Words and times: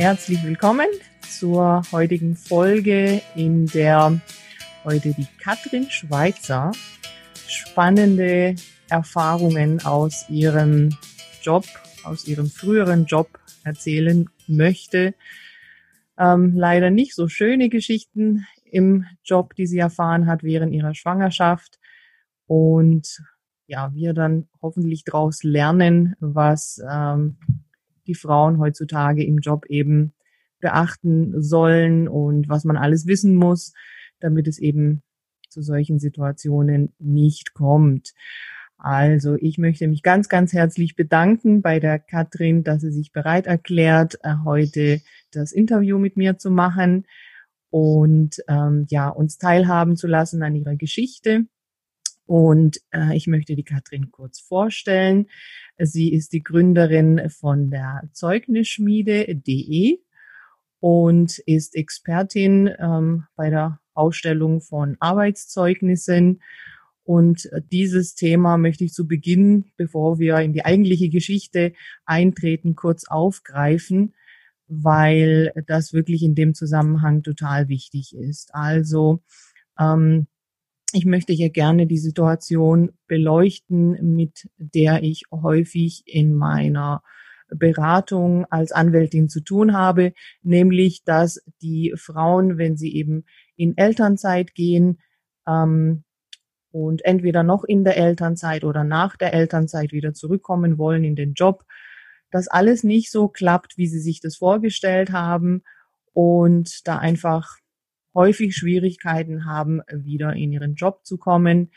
Herzlich 0.00 0.42
willkommen 0.42 0.86
zur 1.20 1.82
heutigen 1.92 2.34
Folge, 2.34 3.20
in 3.34 3.66
der 3.66 4.18
heute 4.82 5.12
die 5.12 5.26
Katrin 5.38 5.90
Schweizer 5.90 6.72
spannende 7.46 8.54
Erfahrungen 8.88 9.84
aus 9.84 10.24
ihrem 10.30 10.96
Job, 11.42 11.66
aus 12.02 12.26
ihrem 12.26 12.46
früheren 12.46 13.04
Job 13.04 13.28
erzählen 13.62 14.30
möchte. 14.46 15.12
Ähm, 16.18 16.54
leider 16.56 16.88
nicht 16.88 17.14
so 17.14 17.28
schöne 17.28 17.68
Geschichten 17.68 18.46
im 18.64 19.04
Job, 19.22 19.54
die 19.54 19.66
sie 19.66 19.80
erfahren 19.80 20.26
hat 20.26 20.42
während 20.42 20.72
ihrer 20.72 20.94
Schwangerschaft. 20.94 21.78
Und 22.46 23.20
ja, 23.66 23.92
wir 23.92 24.14
dann 24.14 24.48
hoffentlich 24.62 25.04
daraus 25.04 25.42
lernen, 25.42 26.16
was 26.20 26.82
ähm, 26.90 27.36
die 28.10 28.16
Frauen 28.16 28.58
heutzutage 28.58 29.24
im 29.24 29.38
Job 29.38 29.66
eben 29.66 30.12
beachten 30.60 31.40
sollen 31.40 32.08
und 32.08 32.48
was 32.48 32.64
man 32.64 32.76
alles 32.76 33.06
wissen 33.06 33.36
muss, 33.36 33.72
damit 34.18 34.48
es 34.48 34.58
eben 34.58 35.02
zu 35.48 35.62
solchen 35.62 36.00
Situationen 36.00 36.92
nicht 36.98 37.54
kommt. 37.54 38.14
Also 38.76 39.36
ich 39.38 39.58
möchte 39.58 39.86
mich 39.86 40.02
ganz, 40.02 40.28
ganz 40.28 40.52
herzlich 40.52 40.96
bedanken 40.96 41.62
bei 41.62 41.78
der 41.78 42.00
Katrin, 42.00 42.64
dass 42.64 42.80
sie 42.80 42.90
sich 42.90 43.12
bereit 43.12 43.46
erklärt, 43.46 44.18
äh, 44.22 44.34
heute 44.44 45.00
das 45.30 45.52
Interview 45.52 45.98
mit 45.98 46.16
mir 46.16 46.38
zu 46.38 46.50
machen 46.50 47.06
und 47.68 48.42
ähm, 48.48 48.86
ja 48.90 49.08
uns 49.08 49.38
teilhaben 49.38 49.96
zu 49.96 50.08
lassen 50.08 50.42
an 50.42 50.56
ihrer 50.56 50.74
Geschichte. 50.74 51.44
Und 52.24 52.80
äh, 52.90 53.16
ich 53.16 53.26
möchte 53.26 53.54
die 53.54 53.64
Katrin 53.64 54.10
kurz 54.10 54.40
vorstellen. 54.40 55.26
Sie 55.82 56.12
ist 56.12 56.32
die 56.32 56.42
Gründerin 56.42 57.30
von 57.30 57.70
der 57.70 58.08
Zeugnisschmiede.de 58.12 59.98
und 60.80 61.38
ist 61.40 61.74
Expertin 61.74 62.70
ähm, 62.78 63.24
bei 63.36 63.50
der 63.50 63.80
Ausstellung 63.94 64.60
von 64.60 64.96
Arbeitszeugnissen. 65.00 66.40
Und 67.04 67.50
dieses 67.72 68.14
Thema 68.14 68.56
möchte 68.56 68.84
ich 68.84 68.92
zu 68.92 69.06
Beginn, 69.06 69.72
bevor 69.76 70.18
wir 70.18 70.38
in 70.38 70.52
die 70.52 70.64
eigentliche 70.64 71.08
Geschichte 71.08 71.72
eintreten, 72.04 72.76
kurz 72.76 73.04
aufgreifen, 73.08 74.14
weil 74.68 75.52
das 75.66 75.92
wirklich 75.92 76.22
in 76.22 76.34
dem 76.34 76.54
Zusammenhang 76.54 77.22
total 77.22 77.68
wichtig 77.68 78.14
ist. 78.14 78.54
Also 78.54 79.22
ähm, 79.78 80.28
ich 80.94 81.04
möchte 81.04 81.32
hier 81.32 81.50
gerne 81.50 81.86
die 81.86 81.98
Situation 81.98 82.92
beleuchten, 83.06 84.14
mit 84.14 84.48
der 84.58 85.02
ich 85.02 85.24
häufig 85.30 86.02
in 86.06 86.34
meiner 86.34 87.02
Beratung 87.48 88.46
als 88.46 88.72
Anwältin 88.72 89.28
zu 89.28 89.40
tun 89.40 89.72
habe, 89.72 90.12
nämlich 90.42 91.04
dass 91.04 91.42
die 91.62 91.94
Frauen, 91.96 92.58
wenn 92.58 92.76
sie 92.76 92.94
eben 92.94 93.24
in 93.56 93.76
Elternzeit 93.76 94.54
gehen 94.54 95.00
ähm, 95.46 96.04
und 96.70 97.04
entweder 97.04 97.42
noch 97.42 97.64
in 97.64 97.84
der 97.84 97.96
Elternzeit 97.96 98.64
oder 98.64 98.84
nach 98.84 99.16
der 99.16 99.34
Elternzeit 99.34 99.92
wieder 99.92 100.14
zurückkommen 100.14 100.78
wollen 100.78 101.04
in 101.04 101.16
den 101.16 101.34
Job, 101.34 101.64
dass 102.30 102.48
alles 102.48 102.84
nicht 102.84 103.10
so 103.10 103.28
klappt, 103.28 103.76
wie 103.76 103.88
sie 103.88 103.98
sich 103.98 104.20
das 104.20 104.36
vorgestellt 104.36 105.10
haben 105.10 105.62
und 106.12 106.86
da 106.86 106.98
einfach 106.98 107.56
häufig 108.14 108.56
Schwierigkeiten 108.56 109.44
haben, 109.44 109.82
wieder 109.92 110.34
in 110.34 110.52
ihren 110.52 110.74
Job 110.74 111.04
zu 111.04 111.16
kommen, 111.18 111.70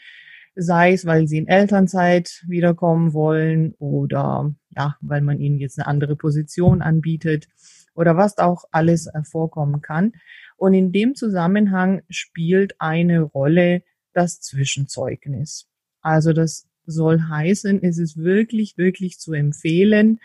sei 0.56 0.94
es, 0.94 1.06
weil 1.06 1.28
sie 1.28 1.38
in 1.38 1.48
Elternzeit 1.48 2.44
wiederkommen 2.48 3.14
wollen 3.14 3.74
oder 3.80 4.54
ja, 4.76 4.98
weil 5.02 5.22
man 5.22 5.40
ihnen 5.40 5.58
jetzt 5.58 5.80
eine 5.80 5.88
andere 5.88 6.16
Position 6.16 6.82
anbietet 6.82 7.48
oder 7.96 8.18
was 8.18 8.38
auch 8.38 8.66
alles 8.72 9.08
äh, 9.08 9.24
vorkommen 9.24 9.82
kann. 9.82 10.14
Und 10.58 10.74
in 10.74 10.92
dem 10.92 11.16
Zusammenhang 11.16 12.04
spielt 12.10 12.80
eine 12.80 13.22
Rolle 13.22 13.84
das 14.14 14.40
Zwischenzeugnis. 14.42 15.68
Also 16.02 16.34
das 16.34 16.68
soll 16.86 17.22
heißen, 17.22 17.82
es 17.82 17.98
ist 17.98 18.18
wirklich, 18.18 18.78
wirklich 18.78 19.20
zu 19.20 19.34
empfehlen 19.34 20.20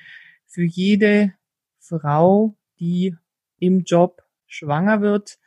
für 0.47 0.65
jede 0.65 1.33
Frau, 1.79 2.57
die 2.81 3.15
im 3.59 3.85
Job 3.85 4.23
schwanger 4.47 5.01
wird 5.01 5.39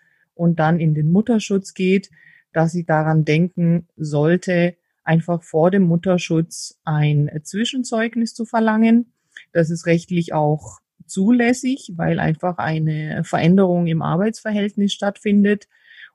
und 0.41 0.59
dann 0.59 0.79
in 0.79 0.95
den 0.95 1.11
Mutterschutz 1.11 1.75
geht, 1.75 2.09
dass 2.51 2.71
sie 2.71 2.83
daran 2.83 3.25
denken 3.25 3.87
sollte, 3.95 4.75
einfach 5.03 5.43
vor 5.43 5.69
dem 5.69 5.83
Mutterschutz 5.83 6.79
ein 6.83 7.29
Zwischenzeugnis 7.43 8.33
zu 8.33 8.45
verlangen. 8.45 9.13
Das 9.51 9.69
ist 9.69 9.85
rechtlich 9.85 10.33
auch 10.33 10.79
zulässig, 11.05 11.93
weil 11.95 12.19
einfach 12.19 12.57
eine 12.57 13.23
Veränderung 13.23 13.85
im 13.85 14.01
Arbeitsverhältnis 14.01 14.93
stattfindet 14.93 15.67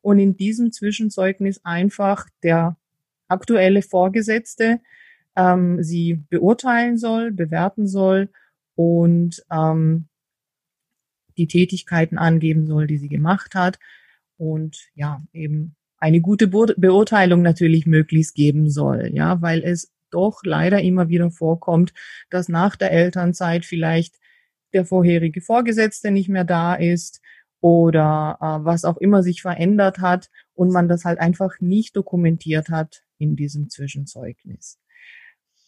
und 0.03 0.19
in 0.19 0.36
diesem 0.36 0.72
Zwischenzeugnis 0.72 1.60
einfach 1.65 2.26
der 2.42 2.76
aktuelle 3.28 3.82
Vorgesetzte 3.82 4.81
ähm, 5.36 5.84
sie 5.84 6.25
beurteilen 6.31 6.98
soll, 6.98 7.31
bewerten 7.31 7.86
soll 7.86 8.28
und 8.75 9.44
ähm, 9.53 10.09
die 11.38 11.47
Tätigkeiten 11.47 12.19
angeben 12.19 12.66
soll, 12.66 12.88
die 12.88 12.98
sie 12.98 13.09
gemacht 13.09 13.54
hat 13.54 13.78
und 14.36 14.88
ja, 14.94 15.22
eben 15.32 15.76
eine 15.98 16.20
gute 16.20 16.48
Beurteilung 16.48 17.42
natürlich 17.42 17.86
möglichst 17.86 18.34
geben 18.34 18.69
soll, 18.69 19.10
ja, 19.12 19.41
weil 19.41 19.62
es 19.62 19.92
doch 20.10 20.41
leider 20.44 20.80
immer 20.82 21.08
wieder 21.08 21.30
vorkommt, 21.30 21.92
dass 22.30 22.48
nach 22.48 22.76
der 22.76 22.92
Elternzeit 22.92 23.64
vielleicht 23.64 24.16
der 24.72 24.84
vorherige 24.84 25.41
Vorgesetzte 25.41 26.10
nicht 26.10 26.28
mehr 26.28 26.44
da 26.44 26.74
ist 26.74 27.20
oder 27.60 28.38
äh, 28.41 28.64
was 28.64 28.84
auch 28.84 28.98
immer 28.98 29.22
sich 29.22 29.42
verändert 29.42 29.98
hat 29.98 30.30
und 30.54 30.70
man 30.70 30.88
das 30.88 31.04
halt 31.04 31.18
einfach 31.18 31.60
nicht 31.60 31.97
dokumentiert 31.97 32.68
hat 32.68 33.03
in 33.18 33.36
diesem 33.36 33.70
Zwischenzeugnis. 33.70 34.78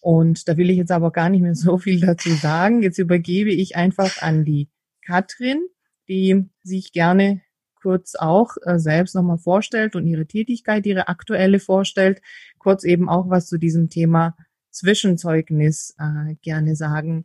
Und 0.00 0.48
da 0.48 0.56
will 0.56 0.70
ich 0.70 0.76
jetzt 0.76 0.92
aber 0.92 1.10
gar 1.10 1.28
nicht 1.28 1.42
mehr 1.42 1.54
so 1.54 1.78
viel 1.78 2.00
dazu 2.00 2.30
sagen. 2.30 2.82
Jetzt 2.82 2.98
übergebe 2.98 3.50
ich 3.50 3.76
einfach 3.76 4.22
an 4.22 4.44
die 4.44 4.68
Katrin, 5.04 5.66
die 6.08 6.48
sich 6.62 6.92
gerne 6.92 7.40
kurz 7.80 8.14
auch 8.14 8.56
äh, 8.64 8.78
selbst 8.78 9.14
nochmal 9.14 9.38
vorstellt 9.38 9.96
und 9.96 10.06
ihre 10.06 10.26
Tätigkeit, 10.26 10.86
ihre 10.86 11.08
aktuelle 11.08 11.60
vorstellt, 11.60 12.20
kurz 12.58 12.84
eben 12.84 13.08
auch 13.08 13.30
was 13.30 13.46
zu 13.46 13.58
diesem 13.58 13.88
Thema 13.88 14.36
Zwischenzeugnis 14.70 15.94
äh, 15.98 16.34
gerne 16.42 16.76
sagen 16.76 17.24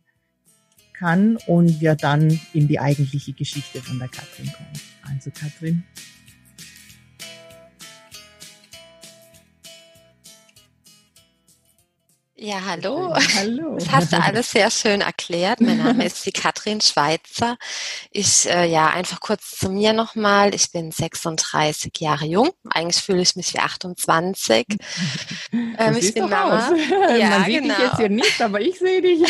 kann 0.96 1.36
und 1.46 1.80
wir 1.80 1.96
dann 1.96 2.40
in 2.52 2.68
die 2.68 2.78
eigentliche 2.78 3.32
Geschichte 3.32 3.80
von 3.80 3.98
der 3.98 4.08
Katrin 4.08 4.50
kommen. 4.52 4.80
Also 5.02 5.30
Katrin. 5.30 5.84
Ja, 12.36 12.56
hallo. 12.66 13.14
Hallo. 13.36 13.76
Das 13.78 13.90
hast 13.92 14.12
du 14.12 14.20
alles 14.20 14.50
sehr 14.50 14.68
schön 14.70 15.02
erklärt. 15.02 15.60
Mein 15.60 15.78
Name 15.78 16.04
ist 16.06 16.26
die 16.26 16.32
Katrin 16.32 16.80
Schweizer. 16.80 17.56
Ich, 18.10 18.50
äh, 18.50 18.66
ja, 18.66 18.88
einfach 18.88 19.20
kurz 19.20 19.52
zu 19.52 19.70
mir 19.70 19.92
nochmal. 19.92 20.52
Ich 20.52 20.72
bin 20.72 20.90
36 20.90 21.92
Jahre 22.00 22.26
jung. 22.26 22.50
Eigentlich 22.68 23.00
fühle 23.04 23.22
ich 23.22 23.36
mich 23.36 23.54
wie 23.54 23.60
28. 23.60 24.66
Ähm, 25.52 25.96
ich 25.96 26.12
bin 26.12 26.28
Mama. 26.28 26.68
Aus. 26.70 26.78
Ja, 27.16 27.30
Man 27.30 27.44
sieht 27.44 27.62
genau. 27.62 27.74
dich 27.74 27.84
jetzt 27.84 27.96
hier 27.98 28.08
nicht, 28.08 28.42
aber 28.42 28.60
ich 28.60 28.78
sehe 28.80 29.00
dich. 29.00 29.20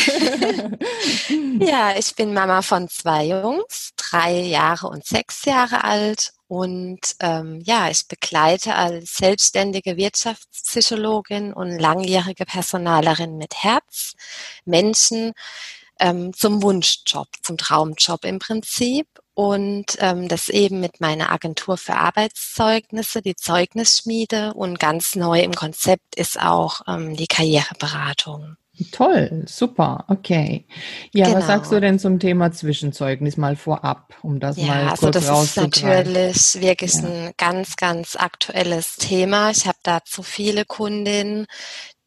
ja, 1.59 1.95
ich 1.95 2.15
bin 2.15 2.33
Mama 2.33 2.63
von 2.63 2.89
zwei 2.89 3.25
Jungs, 3.25 3.91
drei 3.97 4.39
Jahre 4.39 4.87
und 4.87 5.05
sechs 5.05 5.45
Jahre 5.45 5.83
alt 5.83 6.33
und 6.47 6.99
ähm, 7.21 7.61
ja, 7.63 7.89
ich 7.89 8.07
begleite 8.07 8.75
als 8.75 9.15
selbstständige 9.17 9.97
Wirtschaftspsychologin 9.97 11.53
und 11.53 11.79
langjährige 11.79 12.45
Personalerin 12.45 13.37
mit 13.37 13.63
Herz 13.63 14.13
Menschen 14.63 15.33
ähm, 15.99 16.33
zum 16.33 16.61
Wunschjob, 16.61 17.27
zum 17.41 17.57
Traumjob 17.57 18.25
im 18.25 18.39
Prinzip. 18.39 19.07
Und 19.33 19.97
ähm, 19.99 20.29
das 20.29 20.47
eben 20.47 20.79
mit 20.79 21.01
meiner 21.01 21.29
Agentur 21.29 21.77
für 21.77 21.95
Arbeitszeugnisse, 21.95 23.21
die 23.21 23.35
Zeugnisschmiede. 23.35 24.53
Und 24.53 24.79
ganz 24.79 25.15
neu 25.15 25.41
im 25.41 25.53
Konzept 25.53 26.15
ist 26.15 26.39
auch 26.39 26.81
ähm, 26.87 27.17
die 27.17 27.27
Karriereberatung. 27.27 28.55
Toll, 28.91 29.43
super, 29.47 30.05
okay. 30.09 30.65
Ja, 31.13 31.25
genau. 31.25 31.37
was 31.37 31.47
sagst 31.47 31.71
du 31.71 31.79
denn 31.79 31.97
zum 31.97 32.19
Thema 32.19 32.51
Zwischenzeugnis 32.51 33.37
mal 33.37 33.55
vorab, 33.55 34.13
um 34.21 34.39
das 34.39 34.57
ja, 34.57 34.67
mal 34.67 34.89
also 34.89 35.05
kurz 35.07 35.15
also 35.15 35.29
das 35.29 35.43
ist 35.43 35.57
natürlich 35.57 36.61
wirklich 36.61 36.93
ja. 36.95 37.03
ein 37.03 37.31
ganz, 37.37 37.77
ganz 37.77 38.17
aktuelles 38.17 38.97
Thema. 38.97 39.51
Ich 39.51 39.65
habe 39.65 39.77
dazu 39.83 40.23
viele 40.23 40.65
Kundinnen, 40.65 41.47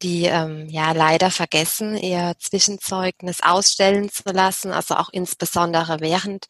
die 0.03 0.25
ähm, 0.27 0.69
ja 0.69 0.93
leider 0.93 1.31
vergessen, 1.31 1.97
ihr 1.97 2.35
Zwischenzeugnis 2.39 3.43
ausstellen 3.43 4.11
zu 4.11 4.25
lassen, 4.31 4.71
also 4.71 4.95
auch 4.97 5.09
insbesondere 5.11 6.01
während 6.01 6.49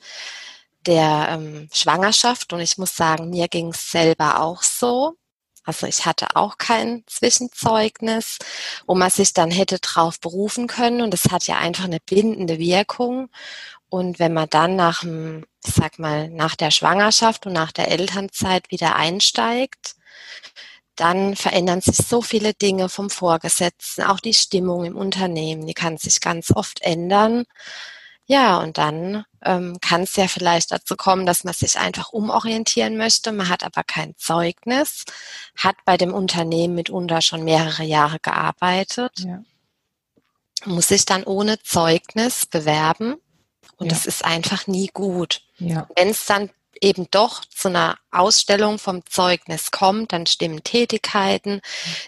der 0.86 1.28
ähm, 1.30 1.68
Schwangerschaft. 1.72 2.52
Und 2.52 2.60
ich 2.60 2.76
muss 2.76 2.96
sagen, 2.96 3.30
mir 3.30 3.46
ging 3.48 3.68
es 3.68 3.90
selber 3.90 4.40
auch 4.40 4.62
so. 4.62 5.14
Also 5.68 5.86
ich 5.86 6.06
hatte 6.06 6.28
auch 6.34 6.56
kein 6.56 7.04
Zwischenzeugnis, 7.06 8.38
wo 8.86 8.94
man 8.94 9.10
sich 9.10 9.34
dann 9.34 9.50
hätte 9.50 9.78
drauf 9.80 10.18
berufen 10.18 10.66
können. 10.66 11.02
Und 11.02 11.12
das 11.12 11.24
hat 11.30 11.46
ja 11.46 11.58
einfach 11.58 11.84
eine 11.84 12.00
bindende 12.00 12.58
Wirkung. 12.58 13.28
Und 13.90 14.18
wenn 14.18 14.32
man 14.32 14.48
dann 14.48 14.76
nach 14.76 15.02
dem, 15.02 15.44
ich 15.66 15.74
sag 15.74 15.98
mal, 15.98 16.30
nach 16.30 16.56
der 16.56 16.70
Schwangerschaft 16.70 17.44
und 17.44 17.52
nach 17.52 17.70
der 17.70 17.88
Elternzeit 17.88 18.70
wieder 18.70 18.96
einsteigt, 18.96 19.96
dann 20.96 21.36
verändern 21.36 21.82
sich 21.82 21.98
so 21.98 22.22
viele 22.22 22.54
Dinge 22.54 22.88
vom 22.88 23.10
Vorgesetzten, 23.10 24.04
auch 24.04 24.20
die 24.20 24.34
Stimmung 24.34 24.86
im 24.86 24.96
Unternehmen, 24.96 25.66
die 25.66 25.74
kann 25.74 25.98
sich 25.98 26.22
ganz 26.22 26.50
oft 26.50 26.80
ändern. 26.80 27.44
Ja, 28.30 28.58
und 28.58 28.76
dann 28.76 29.24
ähm, 29.42 29.78
kann 29.80 30.02
es 30.02 30.14
ja 30.16 30.28
vielleicht 30.28 30.70
dazu 30.70 30.96
kommen, 30.96 31.24
dass 31.24 31.44
man 31.44 31.54
sich 31.54 31.78
einfach 31.78 32.12
umorientieren 32.12 32.98
möchte. 32.98 33.32
Man 33.32 33.48
hat 33.48 33.64
aber 33.64 33.82
kein 33.84 34.14
Zeugnis, 34.18 35.04
hat 35.56 35.76
bei 35.86 35.96
dem 35.96 36.12
Unternehmen 36.12 36.74
mitunter 36.74 37.22
schon 37.22 37.42
mehrere 37.42 37.84
Jahre 37.84 38.18
gearbeitet, 38.20 39.12
ja. 39.20 39.42
muss 40.66 40.88
sich 40.88 41.06
dann 41.06 41.24
ohne 41.24 41.62
Zeugnis 41.62 42.44
bewerben. 42.44 43.14
Und 43.78 43.86
ja. 43.86 43.94
das 43.94 44.04
ist 44.04 44.22
einfach 44.26 44.66
nie 44.66 44.88
gut. 44.92 45.40
Ja. 45.56 45.88
Wenn 45.96 46.10
es 46.10 46.26
dann 46.26 46.50
eben 46.82 47.06
doch 47.10 47.46
zu 47.46 47.68
einer 47.68 47.96
Ausstellung 48.10 48.78
vom 48.78 49.04
Zeugnis 49.06 49.70
kommt, 49.70 50.12
dann 50.12 50.26
stimmen 50.26 50.62
Tätigkeiten 50.64 51.60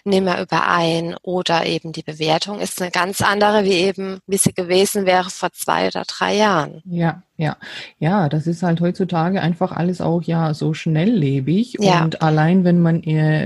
nicht 0.03 0.23
mehr 0.23 0.41
überein 0.41 1.15
oder 1.21 1.65
eben 1.65 1.91
die 1.91 2.03
Bewertung 2.03 2.59
ist 2.59 2.81
eine 2.81 2.91
ganz 2.91 3.21
andere, 3.21 3.63
wie 3.63 3.73
eben, 3.73 4.19
wie 4.27 4.37
sie 4.37 4.53
gewesen 4.53 5.05
wäre 5.05 5.29
vor 5.29 5.51
zwei 5.53 5.87
oder 5.87 6.03
drei 6.07 6.35
Jahren. 6.35 6.81
Ja, 6.85 7.23
ja, 7.37 7.57
ja, 7.97 8.29
das 8.29 8.45
ist 8.45 8.61
halt 8.61 8.81
heutzutage 8.81 9.41
einfach 9.41 9.71
alles 9.71 9.99
auch 9.99 10.21
ja 10.21 10.53
so 10.53 10.75
schnelllebig 10.75 11.77
ja. 11.79 12.03
und 12.03 12.21
allein 12.21 12.63
wenn 12.63 12.79
man 12.79 13.01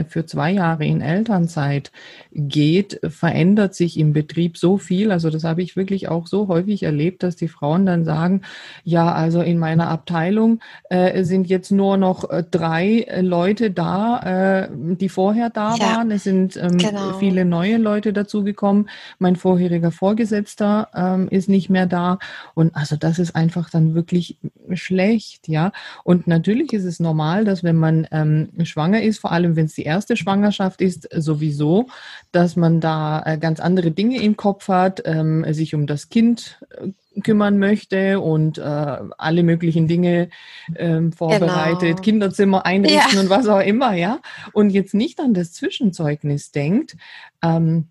für 0.10 0.26
zwei 0.26 0.52
Jahre 0.52 0.86
in 0.86 1.00
Elternzeit 1.00 1.94
geht, 2.34 3.00
verändert 3.08 3.74
sich 3.74 3.98
im 3.98 4.12
Betrieb 4.12 4.58
so 4.58 4.78
viel. 4.78 5.14
Also 5.14 5.30
das 5.30 5.46
habe 5.46 5.62
ich 5.62 5.78
wirklich 5.78 6.10
auch 6.10 6.28
so 6.28 6.50
häufig 6.50 6.84
erlebt, 6.84 7.24
dass 7.24 7.38
die 7.38 7.48
Frauen 7.48 7.86
dann 7.86 8.04
sagen, 8.04 8.42
ja, 8.84 9.14
also 9.14 9.42
in 9.42 9.60
meiner 9.60 9.88
Abteilung 9.88 10.60
äh, 10.90 11.24
sind 11.24 11.48
jetzt 11.48 11.72
nur 11.72 11.96
noch 11.96 12.30
äh, 12.30 12.44
drei 12.52 13.02
äh, 13.02 13.22
Leute 13.22 13.72
da, 13.72 14.66
äh, 14.66 14.70
die 14.72 15.10
vorher 15.10 15.50
da 15.50 15.76
ja, 15.76 15.86
waren. 15.86 16.12
Es 16.12 16.24
sind 16.24 16.58
ähm, 16.58 16.78
genau. 16.78 17.14
viele 17.14 17.46
neue 17.46 17.78
Leute 17.78 18.14
dazugekommen. 18.14 18.90
Mein 19.20 19.36
vorheriger 19.36 19.92
Vorgesetzter 19.92 20.90
ähm, 20.96 21.28
ist 21.30 21.50
nicht 21.50 21.70
mehr 21.70 21.86
da. 21.86 22.20
Und 22.54 22.76
also 22.76 22.96
das 22.96 23.20
ist 23.20 23.36
einfach 23.36 23.70
dann 23.70 23.96
wirklich 23.96 24.38
schlecht, 24.74 25.48
ja. 25.48 25.72
Und 26.04 26.28
natürlich 26.28 26.74
ist 26.74 26.86
es 26.86 27.00
normal, 27.00 27.46
dass 27.46 27.64
wenn 27.64 27.76
man 27.76 28.08
ähm, 28.12 28.50
schwanger 28.64 29.02
ist, 29.02 29.20
vor 29.20 29.32
allem 29.32 29.56
wenn 29.56 29.66
es 29.66 29.76
die 29.76 29.84
erste 29.84 30.18
Schwangerschaft 30.18 30.82
ist, 30.82 31.08
sowieso, 31.16 31.88
dass 32.32 32.56
man 32.56 32.80
da 32.80 33.24
äh, 33.26 33.38
ganz 33.38 33.60
andere 33.60 33.92
Dinge 33.92 34.22
im 34.22 34.38
Kopf 34.38 34.68
hat, 34.68 35.02
ähm, 35.06 35.46
sich 35.54 35.76
um 35.76 35.88
das 35.88 36.10
Kind 36.10 36.60
äh, 36.82 36.90
kümmern 37.24 37.58
möchte 37.58 38.20
und 38.20 38.58
äh, 38.58 38.62
alle 38.62 39.44
möglichen 39.44 39.88
Dinge 39.88 40.30
ähm, 40.76 41.12
vorbereitet, 41.12 41.82
genau. 41.82 42.02
Kinderzimmer 42.02 42.66
einrichten 42.66 43.16
ja. 43.16 43.22
und 43.22 43.30
was 43.30 43.48
auch 43.48 43.62
immer, 43.62 43.94
ja. 43.94 44.20
Und 44.54 44.70
jetzt 44.70 44.94
nicht 44.94 45.20
an 45.20 45.34
das 45.34 45.54
Zwischenzeugnis 45.54 46.52
denkt. 46.52 46.96
Ähm, 47.44 47.88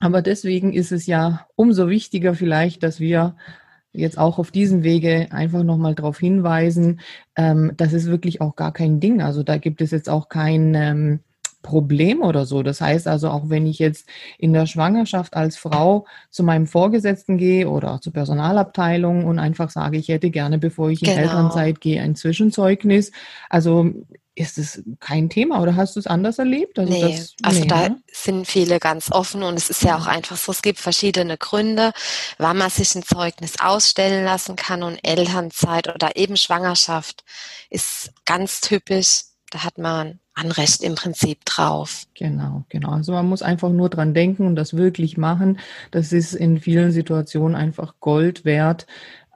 aber 0.00 0.22
deswegen 0.22 0.72
ist 0.72 0.92
es 0.92 1.06
ja 1.06 1.46
umso 1.56 1.88
wichtiger 1.88 2.34
vielleicht, 2.34 2.82
dass 2.82 3.00
wir 3.00 3.36
jetzt 3.92 4.18
auch 4.18 4.38
auf 4.38 4.50
diesem 4.50 4.82
Wege 4.82 5.28
einfach 5.30 5.62
nochmal 5.62 5.94
darauf 5.94 6.18
hinweisen, 6.18 7.00
ähm, 7.36 7.72
das 7.76 7.92
ist 7.92 8.06
wirklich 8.06 8.40
auch 8.40 8.56
gar 8.56 8.72
kein 8.72 9.00
Ding. 9.00 9.22
Also 9.22 9.42
da 9.42 9.56
gibt 9.56 9.80
es 9.80 9.92
jetzt 9.92 10.10
auch 10.10 10.28
kein 10.28 10.74
ähm, 10.74 11.20
Problem 11.64 12.22
oder 12.22 12.46
so. 12.46 12.62
Das 12.62 12.80
heißt 12.80 13.08
also, 13.08 13.30
auch 13.30 13.48
wenn 13.48 13.66
ich 13.66 13.80
jetzt 13.80 14.08
in 14.38 14.52
der 14.52 14.66
Schwangerschaft 14.66 15.34
als 15.34 15.56
Frau 15.56 16.06
zu 16.30 16.44
meinem 16.44 16.68
Vorgesetzten 16.68 17.38
gehe 17.38 17.68
oder 17.68 18.00
zur 18.00 18.12
Personalabteilung 18.12 19.24
und 19.24 19.40
einfach 19.40 19.70
sage, 19.70 19.96
ich 19.96 20.08
hätte 20.08 20.30
gerne, 20.30 20.58
bevor 20.58 20.90
ich 20.90 21.02
in 21.02 21.08
genau. 21.08 21.22
Elternzeit 21.22 21.80
gehe, 21.80 22.00
ein 22.00 22.14
Zwischenzeugnis. 22.14 23.10
Also 23.50 23.90
ist 24.36 24.58
es 24.58 24.82
kein 25.00 25.30
Thema 25.30 25.60
oder 25.62 25.76
hast 25.76 25.96
du 25.96 26.00
es 26.00 26.06
anders 26.06 26.38
erlebt? 26.38 26.78
Also, 26.78 26.92
nee, 26.92 27.00
das, 27.00 27.34
also 27.42 27.60
nee, 27.60 27.66
da 27.66 27.88
ne? 27.88 28.02
sind 28.12 28.46
viele 28.46 28.78
ganz 28.78 29.10
offen 29.10 29.42
und 29.42 29.54
es 29.54 29.70
ist 29.70 29.82
ja 29.82 29.96
auch 29.96 30.06
einfach 30.06 30.36
so, 30.36 30.52
es 30.52 30.60
gibt 30.60 30.80
verschiedene 30.80 31.38
Gründe, 31.38 31.92
wann 32.38 32.58
man 32.58 32.70
sich 32.70 32.94
ein 32.94 33.04
Zeugnis 33.04 33.60
ausstellen 33.60 34.24
lassen 34.24 34.56
kann 34.56 34.82
und 34.82 34.98
Elternzeit 35.02 35.92
oder 35.92 36.16
eben 36.16 36.36
Schwangerschaft 36.36 37.24
ist 37.70 38.12
ganz 38.24 38.60
typisch. 38.60 39.22
Da 39.50 39.62
hat 39.62 39.78
man 39.78 40.18
Anrecht 40.34 40.82
im 40.82 40.96
Prinzip 40.96 41.44
drauf. 41.44 42.04
Genau, 42.14 42.64
genau. 42.68 42.90
Also 42.90 43.12
man 43.12 43.28
muss 43.28 43.42
einfach 43.42 43.70
nur 43.70 43.88
dran 43.88 44.14
denken 44.14 44.46
und 44.46 44.56
das 44.56 44.76
wirklich 44.76 45.16
machen. 45.16 45.58
Das 45.90 46.12
ist 46.12 46.34
in 46.34 46.58
vielen 46.58 46.90
Situationen 46.90 47.54
einfach 47.54 47.94
Gold 48.00 48.44
wert, 48.44 48.86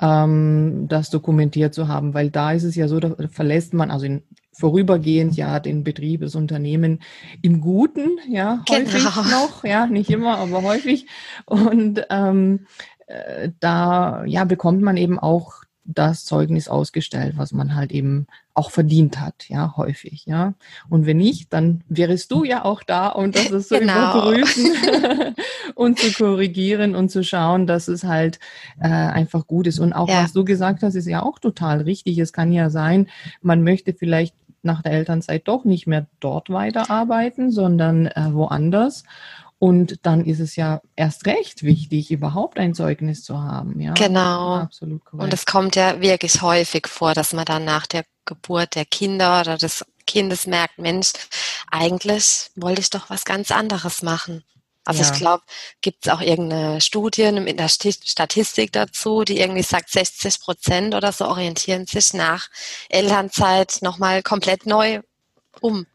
ähm, 0.00 0.86
das 0.88 1.10
dokumentiert 1.10 1.74
zu 1.74 1.88
haben, 1.88 2.14
weil 2.14 2.30
da 2.30 2.52
ist 2.52 2.64
es 2.64 2.74
ja 2.74 2.88
so, 2.88 3.00
da 3.00 3.14
verlässt 3.30 3.74
man, 3.74 3.90
also 3.90 4.06
in, 4.06 4.22
vorübergehend 4.52 5.36
ja 5.36 5.60
den 5.60 5.84
Betrieb, 5.84 6.20
das 6.20 6.34
Unternehmen 6.34 7.00
im 7.42 7.60
Guten, 7.60 8.18
ja, 8.28 8.64
häufig 8.68 9.04
genau. 9.04 9.22
noch, 9.30 9.64
ja, 9.64 9.86
nicht 9.86 10.10
immer, 10.10 10.38
aber 10.38 10.62
häufig. 10.62 11.06
Und 11.46 12.04
ähm, 12.10 12.66
äh, 13.06 13.50
da 13.60 14.24
ja 14.24 14.44
bekommt 14.44 14.82
man 14.82 14.96
eben 14.96 15.18
auch 15.18 15.62
das 15.90 16.26
Zeugnis 16.26 16.68
ausgestellt, 16.68 17.34
was 17.38 17.52
man 17.52 17.74
halt 17.74 17.92
eben 17.92 18.26
auch 18.52 18.70
verdient 18.70 19.20
hat, 19.20 19.48
ja, 19.48 19.74
häufig, 19.76 20.26
ja. 20.26 20.52
Und 20.90 21.06
wenn 21.06 21.16
nicht, 21.16 21.52
dann 21.52 21.82
wärst 21.88 22.30
du 22.30 22.44
ja 22.44 22.64
auch 22.64 22.82
da, 22.82 23.08
um 23.08 23.32
das 23.32 23.48
zu 23.68 23.78
genau. 23.78 24.32
überprüfen 24.32 25.34
und 25.74 25.98
zu 25.98 26.12
korrigieren 26.12 26.94
und 26.94 27.08
zu 27.10 27.24
schauen, 27.24 27.66
dass 27.66 27.88
es 27.88 28.04
halt 28.04 28.38
äh, 28.80 28.88
einfach 28.88 29.46
gut 29.46 29.66
ist. 29.66 29.78
Und 29.78 29.94
auch 29.94 30.08
ja. 30.08 30.24
was 30.24 30.34
du 30.34 30.44
gesagt 30.44 30.82
hast, 30.82 30.94
ist 30.94 31.06
ja 31.06 31.22
auch 31.22 31.38
total 31.38 31.80
richtig. 31.80 32.18
Es 32.18 32.34
kann 32.34 32.52
ja 32.52 32.68
sein, 32.68 33.08
man 33.40 33.62
möchte 33.62 33.94
vielleicht 33.94 34.34
nach 34.62 34.82
der 34.82 34.92
Elternzeit 34.92 35.48
doch 35.48 35.64
nicht 35.64 35.86
mehr 35.86 36.06
dort 36.20 36.50
weiterarbeiten, 36.50 37.50
sondern 37.50 38.06
äh, 38.06 38.32
woanders. 38.32 39.04
Und 39.58 40.06
dann 40.06 40.24
ist 40.24 40.38
es 40.38 40.54
ja 40.54 40.80
erst 40.94 41.26
recht 41.26 41.64
wichtig, 41.64 42.12
überhaupt 42.12 42.58
ein 42.58 42.74
Zeugnis 42.74 43.24
zu 43.24 43.42
haben. 43.42 43.80
Ja? 43.80 43.94
Genau. 43.94 44.56
Absolut 44.56 45.04
korrekt. 45.04 45.24
Und 45.24 45.34
es 45.34 45.46
kommt 45.46 45.74
ja 45.74 46.00
wirklich 46.00 46.42
häufig 46.42 46.86
vor, 46.86 47.14
dass 47.14 47.32
man 47.32 47.44
dann 47.44 47.64
nach 47.64 47.86
der 47.86 48.04
Geburt 48.24 48.76
der 48.76 48.84
Kinder 48.84 49.40
oder 49.40 49.58
des 49.58 49.84
Kindes 50.06 50.46
merkt, 50.46 50.78
Mensch, 50.78 51.12
eigentlich 51.70 52.50
wollte 52.54 52.80
ich 52.80 52.90
doch 52.90 53.10
was 53.10 53.24
ganz 53.24 53.50
anderes 53.50 54.02
machen. 54.02 54.44
Also 54.84 55.02
ja. 55.02 55.12
ich 55.12 55.18
glaube, 55.18 55.42
gibt 55.82 56.06
es 56.06 56.12
auch 56.12 56.22
irgendeine 56.22 56.80
Studie 56.80 57.22
in 57.22 57.56
der 57.58 57.68
Statistik 57.68 58.72
dazu, 58.72 59.22
die 59.22 59.38
irgendwie 59.38 59.62
sagt, 59.62 59.90
60 59.90 60.40
Prozent 60.40 60.94
oder 60.94 61.12
so 61.12 61.26
orientieren 61.26 61.86
sich 61.86 62.14
nach 62.14 62.48
Elternzeit 62.88 63.78
nochmal 63.82 64.22
komplett 64.22 64.64
neu 64.64 65.00
um. 65.60 65.86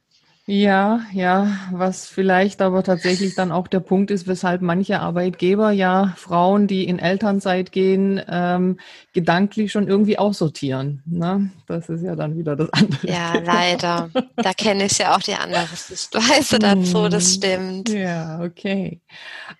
Ja, 0.46 1.00
ja, 1.14 1.48
was 1.72 2.06
vielleicht 2.06 2.62
aber 2.62 2.84
tatsächlich 2.84 3.34
dann 3.34 3.54
auch 3.54 3.70
der 3.70 3.80
Punkt 3.80 4.12
ist, 4.12 4.28
weshalb 4.28 4.62
manche 4.62 5.00
Arbeitgeber 5.00 5.72
ja 5.72 6.14
Frauen, 6.18 6.68
die 6.68 6.86
in 6.86 7.00
Elternzeit 7.00 7.72
gehen, 7.72 8.22
ähm, 8.28 8.78
gedanklich 9.14 9.72
schon 9.72 9.88
irgendwie 9.88 10.20
aussortieren. 10.20 11.02
Ne? 11.06 11.50
Das 11.66 11.88
ist 11.88 12.04
ja 12.04 12.18
dann 12.18 12.38
wieder 12.38 12.58
das 12.58 12.74
andere. 12.74 13.08
Ja, 13.08 13.32
Thema. 13.32 13.54
leider. 13.54 14.10
Da 14.36 14.52
kenne 14.52 14.86
ich 14.86 14.98
ja 14.98 15.16
auch 15.16 15.22
die 15.22 15.36
andere 15.36 15.66
Sichtweise 15.74 16.60
dazu, 16.60 17.08
das 17.08 17.24
hm. 17.24 17.34
stimmt. 17.34 17.90
Ja, 17.90 18.42
okay. 18.44 19.00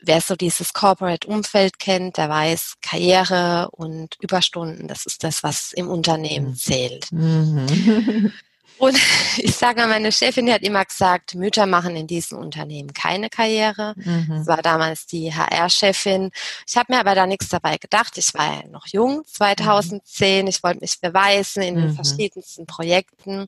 wer 0.00 0.20
so 0.20 0.36
dieses 0.36 0.72
Corporate-Umfeld 0.72 1.78
kennt, 1.78 2.16
der 2.16 2.28
weiß, 2.28 2.74
Karriere 2.82 3.68
und 3.72 4.16
Überstunden, 4.20 4.88
das 4.88 5.06
ist 5.06 5.24
das, 5.24 5.42
was 5.42 5.72
im 5.72 5.88
Unternehmen 5.88 6.50
mhm. 6.50 6.56
zählt. 6.56 7.12
Mhm. 7.12 8.32
Und 8.78 8.96
ich 9.38 9.54
sage 9.54 9.80
mal, 9.80 9.88
meine 9.88 10.12
Chefin 10.12 10.46
die 10.46 10.52
hat 10.52 10.62
immer 10.62 10.84
gesagt, 10.84 11.34
Mütter 11.34 11.66
machen 11.66 11.96
in 11.96 12.06
diesem 12.06 12.38
Unternehmen 12.38 12.92
keine 12.92 13.28
Karriere. 13.28 13.94
Mhm. 13.96 14.26
Das 14.28 14.46
war 14.46 14.62
damals 14.62 15.06
die 15.06 15.34
HR-Chefin. 15.34 16.30
Ich 16.66 16.76
habe 16.76 16.92
mir 16.92 17.00
aber 17.00 17.14
da 17.14 17.26
nichts 17.26 17.48
dabei 17.48 17.76
gedacht. 17.76 18.16
Ich 18.16 18.32
war 18.34 18.62
ja 18.62 18.68
noch 18.68 18.86
jung, 18.86 19.22
2010. 19.26 20.46
Ich 20.46 20.62
wollte 20.62 20.80
mich 20.80 21.00
beweisen 21.00 21.62
in 21.62 21.74
den 21.74 21.88
mhm. 21.88 21.94
verschiedensten 21.94 22.66
Projekten 22.66 23.46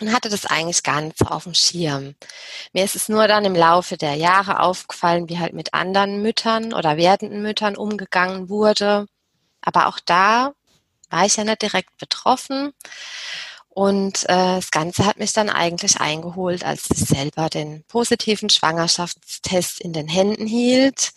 und 0.00 0.12
hatte 0.12 0.28
das 0.28 0.46
eigentlich 0.46 0.82
gar 0.82 1.00
nicht 1.00 1.18
so 1.18 1.26
auf 1.26 1.44
dem 1.44 1.54
Schirm. 1.54 2.14
Mir 2.72 2.84
ist 2.84 2.96
es 2.96 3.08
nur 3.08 3.28
dann 3.28 3.44
im 3.44 3.54
Laufe 3.54 3.96
der 3.96 4.14
Jahre 4.14 4.60
aufgefallen, 4.60 5.28
wie 5.28 5.38
halt 5.38 5.52
mit 5.52 5.74
anderen 5.74 6.22
Müttern 6.22 6.72
oder 6.72 6.96
werdenden 6.96 7.42
Müttern 7.42 7.76
umgegangen 7.76 8.48
wurde. 8.48 9.06
Aber 9.62 9.88
auch 9.88 10.00
da 10.04 10.52
war 11.10 11.24
ich 11.24 11.36
ja 11.36 11.44
nicht 11.44 11.62
direkt 11.62 11.96
betroffen. 11.98 12.72
Und 13.74 14.22
äh, 14.28 14.56
das 14.56 14.70
Ganze 14.70 15.04
hat 15.04 15.18
mich 15.18 15.32
dann 15.32 15.50
eigentlich 15.50 16.00
eingeholt, 16.00 16.64
als 16.64 16.86
ich 16.92 16.98
selber 16.98 17.48
den 17.48 17.82
positiven 17.88 18.48
Schwangerschaftstest 18.48 19.80
in 19.80 19.92
den 19.92 20.06
Händen 20.06 20.46
hielt. 20.46 21.12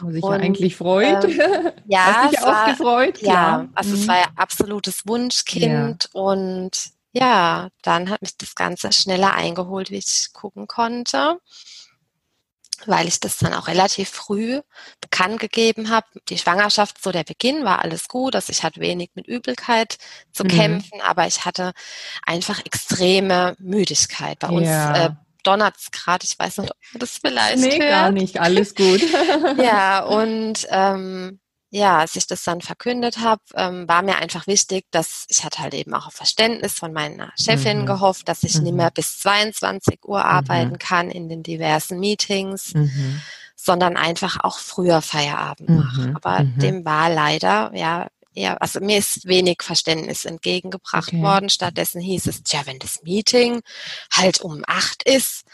Was 0.00 0.14
sich 0.14 0.24
ja 0.24 0.30
eigentlich 0.30 0.74
freut. 0.74 1.24
Ähm, 1.24 1.70
ja, 1.86 2.22
Hast 2.22 2.32
dich 2.32 2.40
auch 2.40 2.46
war, 2.46 2.70
gefreut? 2.70 3.14
Klar. 3.14 3.62
Ja, 3.62 3.68
also 3.74 3.90
mhm. 3.90 3.94
es 3.94 4.08
war 4.08 4.16
ja 4.16 4.26
absolutes 4.34 5.06
Wunschkind 5.06 6.08
ja. 6.12 6.20
und 6.20 6.90
ja, 7.12 7.68
dann 7.82 8.10
hat 8.10 8.22
mich 8.22 8.36
das 8.36 8.54
Ganze 8.54 8.92
schneller 8.92 9.34
eingeholt, 9.34 9.90
wie 9.90 9.98
ich 9.98 10.28
gucken 10.32 10.66
konnte, 10.66 11.38
weil 12.86 13.08
ich 13.08 13.20
das 13.20 13.38
dann 13.38 13.52
auch 13.52 13.68
relativ 13.68 14.08
früh 14.08 14.60
bekannt 15.00 15.40
gegeben 15.40 15.90
habe. 15.90 16.06
Die 16.28 16.38
Schwangerschaft, 16.38 17.02
so 17.02 17.10
der 17.10 17.24
Beginn 17.24 17.64
war 17.64 17.80
alles 17.80 18.08
gut, 18.08 18.34
also 18.34 18.50
ich 18.50 18.62
hatte 18.62 18.80
wenig 18.80 19.10
mit 19.14 19.26
Übelkeit 19.26 19.98
zu 20.32 20.44
mhm. 20.44 20.48
kämpfen, 20.48 21.00
aber 21.02 21.26
ich 21.26 21.44
hatte 21.44 21.72
einfach 22.24 22.64
extreme 22.64 23.56
Müdigkeit. 23.58 24.38
Bei 24.38 24.48
uns 24.48 24.68
ja. 24.68 25.06
äh, 25.06 25.10
donnert 25.42 25.76
es 25.78 25.90
gerade, 25.90 26.24
ich 26.24 26.38
weiß 26.38 26.58
nicht, 26.58 26.70
ob 26.70 26.76
man 26.92 27.00
das 27.00 27.18
vielleicht 27.18 27.58
nee, 27.58 27.80
hört. 27.80 27.90
gar 27.90 28.10
nicht, 28.12 28.40
alles 28.40 28.74
gut. 28.74 29.02
ja, 29.58 30.00
und 30.04 30.66
ähm, 30.70 31.40
ja, 31.70 31.98
als 31.98 32.16
ich 32.16 32.26
das 32.26 32.42
dann 32.42 32.60
verkündet 32.60 33.18
habe, 33.18 33.42
ähm, 33.54 33.86
war 33.88 34.02
mir 34.02 34.16
einfach 34.16 34.48
wichtig, 34.48 34.86
dass 34.90 35.24
ich 35.28 35.44
hatte 35.44 35.60
halt 35.60 35.74
eben 35.74 35.94
auch 35.94 36.08
auf 36.08 36.14
Verständnis 36.14 36.74
von 36.74 36.92
meiner 36.92 37.32
Chefin 37.38 37.82
mhm. 37.82 37.86
gehofft, 37.86 38.28
dass 38.28 38.42
ich 38.42 38.56
mhm. 38.56 38.64
nicht 38.64 38.74
mehr 38.74 38.90
bis 38.90 39.20
22 39.20 40.00
Uhr 40.04 40.24
arbeiten 40.24 40.72
mhm. 40.72 40.78
kann 40.78 41.10
in 41.10 41.28
den 41.28 41.44
diversen 41.44 42.00
Meetings, 42.00 42.74
mhm. 42.74 43.20
sondern 43.54 43.96
einfach 43.96 44.38
auch 44.42 44.58
früher 44.58 45.00
Feierabend 45.00 45.68
mache. 45.68 46.00
Mhm. 46.08 46.16
Aber 46.16 46.42
mhm. 46.42 46.58
dem 46.58 46.84
war 46.84 47.08
leider, 47.08 47.70
ja, 47.74 48.08
ja, 48.32 48.56
also 48.56 48.80
mir 48.80 48.98
ist 48.98 49.26
wenig 49.26 49.62
Verständnis 49.62 50.24
entgegengebracht 50.24 51.08
okay. 51.08 51.22
worden. 51.22 51.48
Stattdessen 51.48 52.00
hieß 52.00 52.26
es, 52.26 52.42
tja, 52.42 52.62
wenn 52.64 52.78
das 52.80 53.02
Meeting 53.02 53.60
halt 54.12 54.40
um 54.40 54.62
acht 54.66 55.02
ist, 55.04 55.44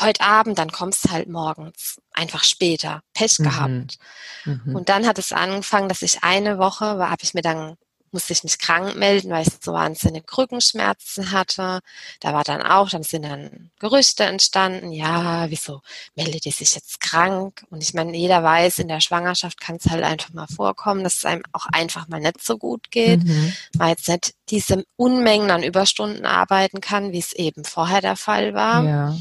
heute 0.00 0.22
Abend, 0.22 0.58
dann 0.58 0.72
kommst 0.72 1.10
halt 1.10 1.28
morgens 1.28 2.00
einfach 2.12 2.44
später. 2.44 3.02
Pech 3.14 3.38
mhm. 3.38 3.44
gehabt. 3.44 3.98
Mhm. 4.44 4.76
Und 4.76 4.88
dann 4.88 5.06
hat 5.06 5.18
es 5.18 5.32
angefangen, 5.32 5.88
dass 5.88 6.02
ich 6.02 6.22
eine 6.22 6.58
Woche, 6.58 6.86
habe 6.86 7.22
ich 7.22 7.34
mir 7.34 7.42
dann 7.42 7.76
musste 8.12 8.32
ich 8.34 8.44
mich 8.44 8.58
krank 8.58 8.94
melden, 8.96 9.30
weil 9.30 9.46
ich 9.46 9.54
so 9.60 9.72
wahnsinnig 9.72 10.24
Rückenschmerzen 10.36 11.32
hatte. 11.32 11.80
Da 12.20 12.32
war 12.34 12.44
dann 12.44 12.62
auch, 12.62 12.90
dann 12.90 13.02
sind 13.02 13.22
dann 13.22 13.70
Gerüchte 13.78 14.24
entstanden, 14.24 14.92
ja, 14.92 15.50
wieso 15.50 15.80
meldet 16.14 16.44
die 16.44 16.50
sich 16.50 16.74
jetzt 16.74 17.00
krank? 17.00 17.64
Und 17.70 17.82
ich 17.82 17.94
meine, 17.94 18.16
jeder 18.16 18.42
weiß, 18.42 18.80
in 18.80 18.88
der 18.88 19.00
Schwangerschaft 19.00 19.60
kann 19.60 19.76
es 19.76 19.90
halt 19.90 20.04
einfach 20.04 20.32
mal 20.32 20.46
vorkommen, 20.46 21.02
dass 21.02 21.18
es 21.18 21.24
einem 21.24 21.42
auch 21.52 21.66
einfach 21.72 22.06
mal 22.08 22.20
nicht 22.20 22.42
so 22.42 22.58
gut 22.58 22.90
geht, 22.90 23.24
mhm. 23.24 23.54
weil 23.74 23.90
jetzt 23.90 24.08
nicht 24.08 24.34
diese 24.50 24.84
Unmengen 24.96 25.50
an 25.50 25.62
Überstunden 25.62 26.26
arbeiten 26.26 26.80
kann, 26.80 27.12
wie 27.12 27.18
es 27.18 27.32
eben 27.32 27.64
vorher 27.64 28.02
der 28.02 28.16
Fall 28.16 28.52
war. 28.52 28.84
Ja. 28.84 29.16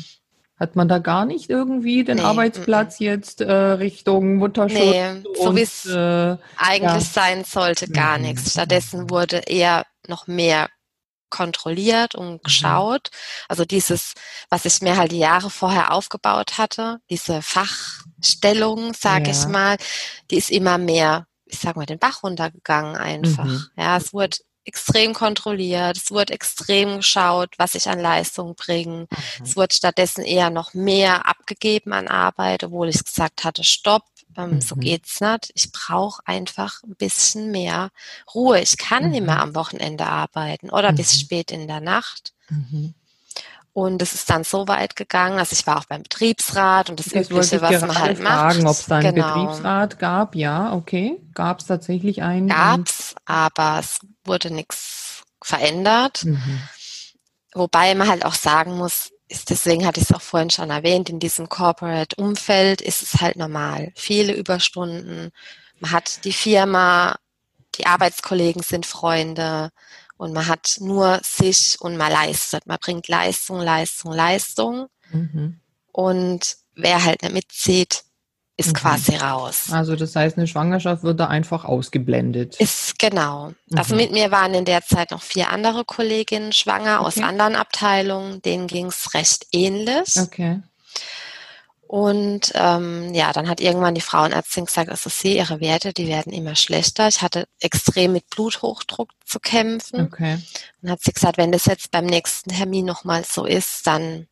Hat 0.62 0.76
man 0.76 0.88
da 0.88 1.00
gar 1.00 1.26
nicht 1.26 1.50
irgendwie 1.50 2.04
den 2.04 2.18
nee, 2.18 2.22
Arbeitsplatz 2.22 3.00
m 3.00 3.08
-m. 3.08 3.10
jetzt 3.10 3.42
äh, 3.42 3.52
Richtung 3.52 4.36
Mutterschutz? 4.36 4.80
Nee, 4.80 5.24
so 5.36 5.56
wie 5.56 5.62
es 5.62 5.88
äh, 5.88 6.38
eigentlich 6.56 6.94
ja. 6.94 7.00
sein 7.00 7.44
sollte, 7.46 7.88
gar 7.88 8.20
mhm. 8.20 8.26
nichts. 8.26 8.52
Stattdessen 8.52 9.10
wurde 9.10 9.38
eher 9.48 9.88
noch 10.08 10.28
mehr 10.28 10.70
kontrolliert 11.32 12.14
und 12.14 12.34
mhm. 12.34 12.42
geschaut. 12.44 13.10
Mhm. 13.12 13.46
Also 13.48 13.66
dieses, 13.66 14.14
was 14.52 14.66
ich 14.66 14.82
mir 14.82 14.98
halt 14.98 15.12
die 15.12 15.18
Jahre 15.18 15.50
vorher 15.50 15.92
aufgebaut 15.94 16.60
hatte, 16.60 17.00
diese 17.10 17.42
Fachstellung, 17.42 18.94
sage 18.94 19.32
ja. 19.32 19.32
ich 19.32 19.48
mal, 19.48 19.78
die 20.30 20.38
ist 20.38 20.52
immer 20.52 20.78
mehr, 20.78 21.26
ich 21.46 21.58
sag 21.58 21.76
mal, 21.76 21.88
den 21.88 21.98
Bach 21.98 22.22
runtergegangen 22.22 22.98
einfach. 22.98 23.46
Mhm. 23.46 23.66
Ja, 23.76 23.98
es 23.98 24.14
wurde 24.14 24.38
extrem 24.66 25.14
kontrolliert, 25.14 25.98
es 25.98 26.12
wurde 26.12 26.34
extrem 26.34 26.98
geschaut, 26.98 27.56
was 27.58 27.76
ich 27.76 27.90
an 27.90 28.00
Leistung 28.00 28.56
bringe. 28.56 29.08
Mhm. 29.10 29.44
Es 29.44 29.56
wurde 29.56 29.74
stattdessen 29.74 30.24
eher 30.24 30.50
noch 30.50 30.74
mehr 30.74 31.26
abgegeben 31.28 31.94
an 31.94 32.08
Arbeit, 32.08 32.64
obwohl 32.64 32.90
ich 32.90 33.04
gesagt 33.04 33.44
hatte, 33.44 33.64
stopp, 33.64 34.04
ähm, 34.38 34.56
mhm. 34.56 34.62
so 34.62 34.76
geht's 34.76 35.20
nicht. 35.22 35.52
Ich 35.56 35.72
brauche 35.72 36.22
einfach 36.26 36.84
ein 36.84 36.96
bisschen 36.96 37.52
mehr 37.52 37.90
Ruhe. 38.34 38.60
Ich 38.62 38.78
kann 38.78 39.06
mhm. 39.06 39.12
nicht 39.12 39.26
mehr 39.26 39.42
am 39.42 39.56
Wochenende 39.56 40.06
arbeiten 40.06 40.70
oder 40.70 40.94
bis 40.94 41.16
mhm. 41.16 41.20
spät 41.20 41.52
in 41.52 41.68
der 41.68 41.82
Nacht. 41.82 42.34
Mhm. 42.50 42.94
Und 43.74 44.02
es 44.02 44.14
ist 44.14 44.30
dann 44.30 44.44
so 44.44 44.68
weit 44.68 44.98
gegangen, 44.98 45.40
also 45.40 45.54
ich 45.54 45.66
war 45.66 45.78
auch 45.78 45.86
beim 45.86 46.04
Betriebsrat 46.04 46.90
und 46.90 47.00
das, 47.00 47.08
das 47.08 47.30
Übliche, 47.30 47.62
was 47.62 47.80
man 47.80 47.98
halt 47.98 48.18
fragen, 48.18 48.64
macht. 48.64 48.76
ob 48.76 48.82
es 48.82 48.92
einen 48.92 49.16
genau. 49.16 49.34
Betriebsrat 49.34 49.98
gab. 49.98 50.36
Ja, 50.36 50.74
okay. 50.74 51.22
Gab 51.34 51.62
es 51.62 51.68
tatsächlich 51.68 52.22
einen? 52.22 52.50
Gab's, 52.50 53.16
aber 53.24 53.78
es 53.80 54.00
wurde 54.26 54.52
nichts 54.52 55.24
verändert. 55.44 56.24
Mhm. 56.24 56.62
Wobei 57.54 57.96
man 57.96 58.08
halt 58.08 58.26
auch 58.26 58.36
sagen 58.36 58.78
muss, 58.78 59.12
ist, 59.28 59.50
deswegen 59.50 59.86
hatte 59.86 60.00
ich 60.00 60.10
es 60.10 60.16
auch 60.16 60.22
vorhin 60.22 60.50
schon 60.50 60.70
erwähnt, 60.70 61.10
in 61.10 61.20
diesem 61.20 61.50
Corporate-Umfeld 61.50 62.82
ist 62.82 63.02
es 63.02 63.22
halt 63.22 63.38
normal. 63.38 63.92
Viele 63.96 64.34
Überstunden. 64.34 65.32
Man 65.80 65.92
hat 65.92 66.26
die 66.26 66.34
Firma, 66.34 67.18
die 67.76 67.86
Arbeitskollegen 67.86 68.62
sind 68.62 68.86
Freunde 68.86 69.72
und 70.18 70.34
man 70.34 70.48
hat 70.48 70.76
nur 70.80 71.20
sich 71.24 71.80
und 71.80 71.98
man 71.98 72.12
leistet. 72.12 72.68
Man 72.68 72.78
bringt 72.80 73.08
Leistung, 73.08 73.60
Leistung, 73.60 74.12
Leistung. 74.12 74.88
Mhm. 75.12 75.60
Und 75.92 76.58
wer 76.76 77.04
halt 77.04 77.22
nicht 77.22 77.34
mitzieht, 77.34 78.04
ist 78.62 78.70
mhm. 78.70 78.80
quasi 78.80 79.16
raus. 79.16 79.66
Also 79.72 79.96
das 79.96 80.16
heißt, 80.16 80.38
eine 80.38 80.48
Schwangerschaft 80.48 81.04
wird 81.04 81.20
da 81.20 81.28
einfach 81.28 81.66
ausgeblendet. 81.66 82.56
Ist 82.58 82.98
genau. 83.00 83.46
Also 83.46 83.56
mhm. 83.70 83.78
Also 83.78 83.96
mit 83.96 84.12
mir 84.12 84.32
waren 84.32 84.54
in 84.54 84.66
der 84.66 84.84
Zeit 84.84 85.12
noch 85.12 85.22
vier 85.22 85.50
andere 85.50 85.84
Kolleginnen 85.84 86.54
schwanger 86.54 87.00
okay. 87.00 87.08
aus 87.08 87.18
anderen 87.18 87.56
Abteilungen. 87.56 88.42
Denen 88.42 88.68
ging 88.68 88.88
es 88.88 89.14
recht 89.14 89.48
ähnlich. 89.52 90.16
Okay. 90.18 90.62
Und 91.88 92.54
ähm, 92.56 93.14
ja, 93.14 93.34
dann 93.34 93.50
hat 93.50 93.60
irgendwann 93.60 93.96
die 93.96 94.00
Frauenärztin 94.00 94.64
gesagt, 94.64 94.90
also 94.90 95.10
sie, 95.10 95.36
ihre 95.36 95.60
Werte, 95.60 95.92
die 95.92 96.08
werden 96.08 96.32
immer 96.32 96.56
schlechter. 96.56 97.10
Ich 97.10 97.22
hatte 97.22 97.50
extrem 97.60 98.14
mit 98.14 98.30
Bluthochdruck 98.30 99.10
zu 99.26 99.42
kämpfen. 99.42 100.06
Okay. 100.06 100.38
Und 100.82 100.90
hat 100.90 101.02
sie 101.02 101.12
gesagt, 101.12 101.38
wenn 101.38 101.52
das 101.52 101.66
jetzt 101.66 101.92
beim 101.92 102.06
nächsten 102.06 102.52
Termin 102.52 102.86
nochmal 102.86 103.26
so 103.26 103.46
ist, 103.46 103.86
dann 103.88 104.28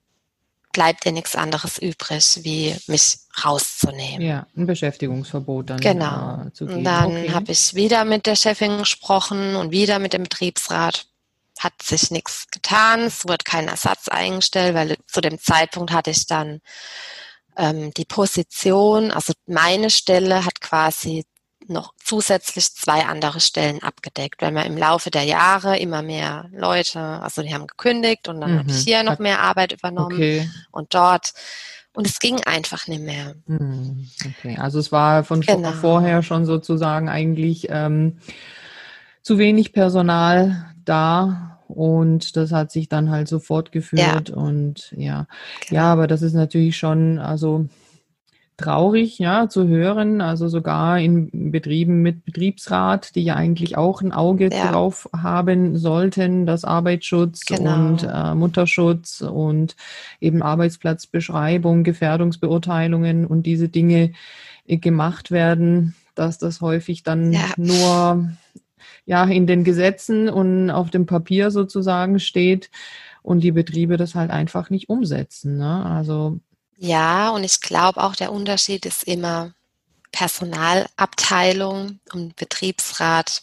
bleibt 0.79 1.03
dir 1.03 1.11
nichts 1.11 1.35
anderes 1.35 1.77
übrig, 1.77 2.39
wie 2.43 2.73
mich 2.87 3.17
rauszunehmen. 3.43 4.21
Ja, 4.25 4.47
ein 4.55 4.65
Beschäftigungsverbot 4.65 5.71
dann 5.71 5.81
genau. 5.81 6.45
äh, 6.45 6.53
zu 6.53 6.65
geben. 6.65 6.77
Und 6.77 6.83
dann 6.85 7.11
okay. 7.11 7.33
habe 7.33 7.51
ich 7.51 7.75
wieder 7.75 8.05
mit 8.05 8.25
der 8.25 8.37
Chefin 8.37 8.77
gesprochen 8.77 9.57
und 9.57 9.71
wieder 9.71 9.99
mit 9.99 10.13
dem 10.13 10.23
Betriebsrat. 10.23 11.05
Hat 11.59 11.73
sich 11.81 12.11
nichts 12.11 12.47
getan, 12.49 13.01
es 13.01 13.27
wurde 13.27 13.43
kein 13.43 13.67
Ersatz 13.67 14.07
eingestellt, 14.07 14.73
weil 14.73 14.95
zu 15.05 15.19
dem 15.19 15.37
Zeitpunkt 15.37 15.91
hatte 15.91 16.11
ich 16.11 16.25
dann 16.27 16.61
ähm, 17.57 17.91
die 17.95 18.05
Position, 18.05 19.11
also 19.11 19.33
meine 19.47 19.89
Stelle 19.89 20.45
hat 20.45 20.61
quasi 20.61 21.25
noch 21.69 21.93
zusätzlich 22.03 22.73
zwei 22.73 23.05
andere 23.05 23.39
Stellen 23.39 23.81
abgedeckt, 23.81 24.41
weil 24.41 24.51
man 24.51 24.65
im 24.65 24.77
Laufe 24.77 25.11
der 25.11 25.23
Jahre 25.23 25.77
immer 25.77 26.01
mehr 26.01 26.49
Leute, 26.51 26.99
also 26.99 27.41
die 27.41 27.53
haben 27.53 27.67
gekündigt 27.67 28.27
und 28.27 28.41
dann 28.41 28.53
mhm. 28.53 28.59
habe 28.59 28.71
ich 28.71 28.77
hier 28.79 29.03
noch 29.03 29.19
mehr 29.19 29.41
Arbeit 29.41 29.71
übernommen 29.71 30.15
okay. 30.15 30.49
und 30.71 30.93
dort. 30.93 31.33
Und 31.93 32.07
es 32.07 32.19
ging 32.19 32.41
einfach 32.45 32.87
nicht 32.87 33.01
mehr. 33.01 33.35
Mhm. 33.47 34.07
Okay, 34.25 34.57
also 34.57 34.79
es 34.79 34.91
war 34.91 35.23
von 35.23 35.41
genau. 35.41 35.71
vorher 35.71 36.23
schon 36.23 36.45
sozusagen 36.45 37.09
eigentlich 37.09 37.67
ähm, 37.69 38.19
zu 39.21 39.37
wenig 39.37 39.73
Personal 39.73 40.73
da 40.85 41.59
und 41.67 42.35
das 42.35 42.51
hat 42.51 42.71
sich 42.71 42.89
dann 42.89 43.11
halt 43.11 43.27
so 43.27 43.39
fortgeführt 43.39 44.29
ja. 44.29 44.35
und 44.35 44.91
ja, 44.97 45.27
genau. 45.67 45.81
ja, 45.81 45.91
aber 45.91 46.07
das 46.07 46.23
ist 46.23 46.33
natürlich 46.33 46.77
schon, 46.77 47.19
also 47.19 47.67
traurig, 48.59 49.17
ja, 49.19 49.49
zu 49.49 49.67
hören. 49.67 50.21
Also 50.21 50.47
sogar 50.47 50.99
in 50.99 51.51
Betrieben 51.51 52.01
mit 52.01 52.25
Betriebsrat, 52.25 53.15
die 53.15 53.23
ja 53.23 53.35
eigentlich 53.35 53.77
auch 53.77 54.01
ein 54.01 54.11
Auge 54.11 54.49
ja. 54.51 54.71
drauf 54.71 55.09
haben 55.15 55.77
sollten, 55.77 56.45
dass 56.45 56.65
Arbeitsschutz 56.65 57.45
genau. 57.45 57.75
und 57.75 58.03
äh, 58.03 58.35
Mutterschutz 58.35 59.21
und 59.21 59.75
eben 60.19 60.41
Arbeitsplatzbeschreibung, 60.41 61.83
Gefährdungsbeurteilungen 61.83 63.25
und 63.25 63.43
diese 63.43 63.69
Dinge 63.69 64.11
äh, 64.67 64.77
gemacht 64.77 65.31
werden, 65.31 65.95
dass 66.15 66.37
das 66.37 66.61
häufig 66.61 67.03
dann 67.03 67.31
ja. 67.31 67.45
nur 67.57 68.29
ja 69.05 69.23
in 69.23 69.47
den 69.47 69.63
Gesetzen 69.63 70.29
und 70.29 70.69
auf 70.69 70.89
dem 70.89 71.05
Papier 71.05 71.49
sozusagen 71.49 72.19
steht 72.19 72.69
und 73.21 73.41
die 73.41 73.51
Betriebe 73.51 73.97
das 73.97 74.15
halt 74.15 74.31
einfach 74.31 74.69
nicht 74.69 74.89
umsetzen. 74.89 75.57
Ne? 75.57 75.85
Also 75.85 76.39
ja, 76.79 77.29
und 77.31 77.43
ich 77.43 77.59
glaube 77.61 78.01
auch, 78.01 78.15
der 78.15 78.31
Unterschied 78.31 78.85
ist 78.85 79.03
immer 79.03 79.53
Personalabteilung 80.11 81.99
und 82.13 82.35
Betriebsrat 82.35 83.41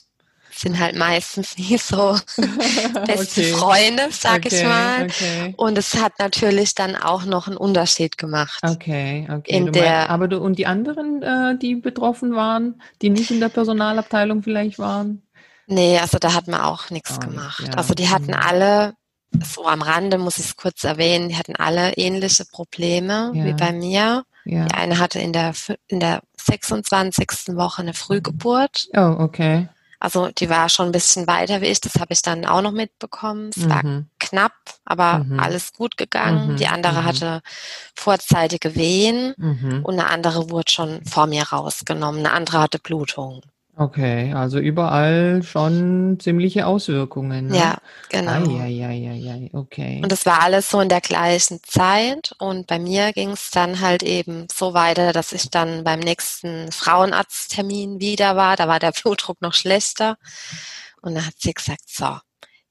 sind 0.54 0.78
halt 0.78 0.96
meistens 0.96 1.56
nie 1.58 1.76
so 1.76 2.18
beste 3.06 3.42
okay. 3.42 3.52
Freunde, 3.52 4.08
sag 4.10 4.46
okay, 4.46 4.56
ich 4.56 4.64
mal. 4.64 5.04
Okay. 5.04 5.54
Und 5.58 5.76
es 5.76 5.94
hat 5.94 6.18
natürlich 6.18 6.74
dann 6.74 6.96
auch 6.96 7.24
noch 7.24 7.46
einen 7.46 7.58
Unterschied 7.58 8.16
gemacht. 8.16 8.58
Okay, 8.62 9.28
okay. 9.30 9.54
In 9.54 9.70
der, 9.70 9.82
meinst, 9.82 10.10
aber 10.10 10.28
du 10.28 10.38
und 10.38 10.58
die 10.58 10.66
anderen, 10.66 11.22
äh, 11.22 11.58
die 11.58 11.74
betroffen 11.74 12.34
waren, 12.34 12.80
die 13.02 13.10
nicht 13.10 13.30
in 13.30 13.40
der 13.40 13.50
Personalabteilung 13.50 14.42
vielleicht 14.42 14.78
waren? 14.78 15.22
Nee, 15.66 15.98
also 15.98 16.18
da 16.18 16.32
hat 16.32 16.48
man 16.48 16.62
auch 16.62 16.90
nichts 16.90 17.16
oh, 17.16 17.20
gemacht. 17.20 17.64
Ja. 17.66 17.74
Also 17.74 17.92
die 17.92 18.08
hatten 18.08 18.32
alle 18.32 18.94
so 19.44 19.66
am 19.66 19.82
Rande 19.82 20.18
muss 20.18 20.38
ich 20.38 20.46
es 20.46 20.56
kurz 20.56 20.84
erwähnen, 20.84 21.28
die 21.28 21.36
hatten 21.36 21.56
alle 21.56 21.94
ähnliche 21.94 22.44
Probleme 22.44 23.32
ja. 23.34 23.44
wie 23.44 23.52
bei 23.52 23.72
mir. 23.72 24.24
Ja. 24.44 24.64
Die 24.66 24.74
eine 24.74 24.98
hatte 24.98 25.18
in 25.18 25.32
der, 25.32 25.54
in 25.88 26.00
der 26.00 26.22
26. 26.36 27.56
Woche 27.56 27.82
eine 27.82 27.94
Frühgeburt. 27.94 28.88
Oh, 28.94 29.16
okay. 29.18 29.68
Also 29.98 30.28
die 30.28 30.50
war 30.50 30.68
schon 30.68 30.86
ein 30.86 30.92
bisschen 30.92 31.26
weiter 31.26 31.60
wie 31.60 31.66
ich, 31.66 31.80
das 31.80 31.94
habe 31.94 32.12
ich 32.12 32.22
dann 32.22 32.44
auch 32.44 32.60
noch 32.60 32.72
mitbekommen. 32.72 33.50
Es 33.50 33.62
mhm. 33.62 33.70
war 33.70 33.82
knapp, 34.18 34.52
aber 34.84 35.24
mhm. 35.24 35.40
alles 35.40 35.72
gut 35.72 35.96
gegangen. 35.96 36.52
Mhm. 36.52 36.56
Die 36.56 36.66
andere 36.66 37.00
mhm. 37.00 37.04
hatte 37.04 37.40
vorzeitige 37.94 38.74
Wehen 38.74 39.34
mhm. 39.36 39.80
und 39.82 39.94
eine 39.94 40.08
andere 40.10 40.50
wurde 40.50 40.70
schon 40.70 41.04
vor 41.06 41.26
mir 41.26 41.44
rausgenommen. 41.44 42.20
Eine 42.24 42.34
andere 42.34 42.60
hatte 42.60 42.78
Blutung. 42.78 43.42
Okay, 43.78 44.32
also 44.32 44.58
überall 44.58 45.42
schon 45.42 46.18
ziemliche 46.18 46.66
Auswirkungen. 46.66 47.48
Ne? 47.48 47.58
Ja, 47.58 47.78
genau. 48.08 48.32
Eieieiei, 48.32 49.50
okay. 49.52 50.00
Und 50.02 50.10
das 50.10 50.24
war 50.24 50.40
alles 50.40 50.70
so 50.70 50.80
in 50.80 50.88
der 50.88 51.02
gleichen 51.02 51.60
Zeit. 51.62 52.34
Und 52.38 52.68
bei 52.68 52.78
mir 52.78 53.12
ging 53.12 53.32
es 53.32 53.50
dann 53.50 53.80
halt 53.80 54.02
eben 54.02 54.46
so 54.50 54.72
weiter, 54.72 55.12
dass 55.12 55.32
ich 55.32 55.50
dann 55.50 55.84
beim 55.84 56.00
nächsten 56.00 56.72
Frauenarzttermin 56.72 58.00
wieder 58.00 58.34
war. 58.34 58.56
Da 58.56 58.66
war 58.66 58.78
der 58.78 58.92
Blutdruck 59.02 59.42
noch 59.42 59.52
schlechter. 59.52 60.16
Und 61.02 61.14
da 61.14 61.26
hat 61.26 61.34
sie 61.36 61.52
gesagt, 61.52 61.86
so, 61.86 62.16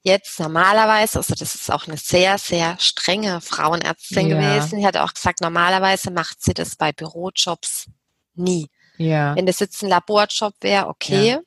jetzt 0.02 0.40
normalerweise, 0.40 1.18
also 1.18 1.36
das 1.36 1.54
ist 1.54 1.72
auch 1.72 1.86
eine 1.86 1.98
sehr, 1.98 2.36
sehr 2.38 2.76
strenge 2.80 3.40
Frauenärztin 3.40 4.26
ja. 4.26 4.36
gewesen. 4.36 4.80
Die 4.80 4.86
hat 4.86 4.96
auch 4.96 5.14
gesagt, 5.14 5.40
normalerweise 5.40 6.10
macht 6.10 6.42
sie 6.42 6.52
das 6.52 6.74
bei 6.74 6.90
Bürojobs 6.90 7.86
nie. 8.34 8.68
Ja. 8.98 9.36
Wenn 9.36 9.46
das 9.46 9.60
jetzt 9.60 9.82
ein 9.82 9.88
Laborjob 9.88 10.54
wäre, 10.60 10.88
okay. 10.88 11.30
Ja. 11.30 11.40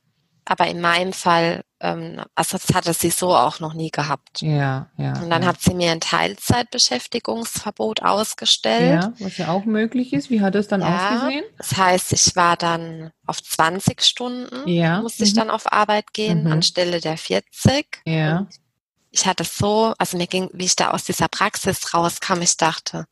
Aber 0.50 0.68
in 0.68 0.82
meinem 0.82 1.14
Fall, 1.14 1.64
ähm, 1.80 2.22
also 2.34 2.58
das 2.58 2.76
hatte 2.76 2.92
sie 2.94 3.12
so 3.12 3.36
auch 3.36 3.60
noch 3.60 3.76
nie 3.76 3.92
gehabt. 3.92 4.42
Ja, 4.42 4.90
ja. 4.98 5.14
Und 5.22 5.30
dann 5.30 5.44
ja. 5.44 5.50
hat 5.50 5.62
sie 5.62 5.76
mir 5.76 5.92
ein 5.92 6.00
Teilzeitbeschäftigungsverbot 6.00 8.02
ausgestellt. 8.02 9.04
Ja, 9.04 9.14
was 9.20 9.38
ja 9.38 9.50
auch 9.50 9.66
möglich 9.66 10.12
ist. 10.12 10.32
Wie 10.32 10.42
hat 10.42 10.56
es 10.56 10.68
dann 10.68 10.82
ja, 10.82 11.18
ausgesehen? 11.18 11.44
Das 11.60 11.78
heißt, 11.78 12.14
ich 12.14 12.36
war 12.36 12.58
dann 12.58 13.12
auf 13.28 13.44
20 13.44 14.02
Stunden, 14.02 14.68
ja. 14.68 15.02
musste 15.02 15.22
mhm. 15.22 15.28
ich 15.28 15.36
dann 15.36 15.52
auf 15.52 15.72
Arbeit 15.72 16.14
gehen, 16.14 16.46
mhm. 16.46 16.54
anstelle 16.54 17.00
der 17.00 17.18
40. 17.18 18.02
Ja. 18.06 18.40
Und 18.40 18.48
ich 19.12 19.28
hatte 19.28 19.44
so, 19.44 19.94
also 20.00 20.18
mir 20.18 20.26
ging, 20.26 20.50
wie 20.54 20.66
ich 20.66 20.76
da 20.76 20.90
aus 20.90 21.04
dieser 21.04 21.28
Praxis 21.28 21.94
rauskam, 21.94 22.42
ich 22.42 22.58
dachte, 22.58 23.06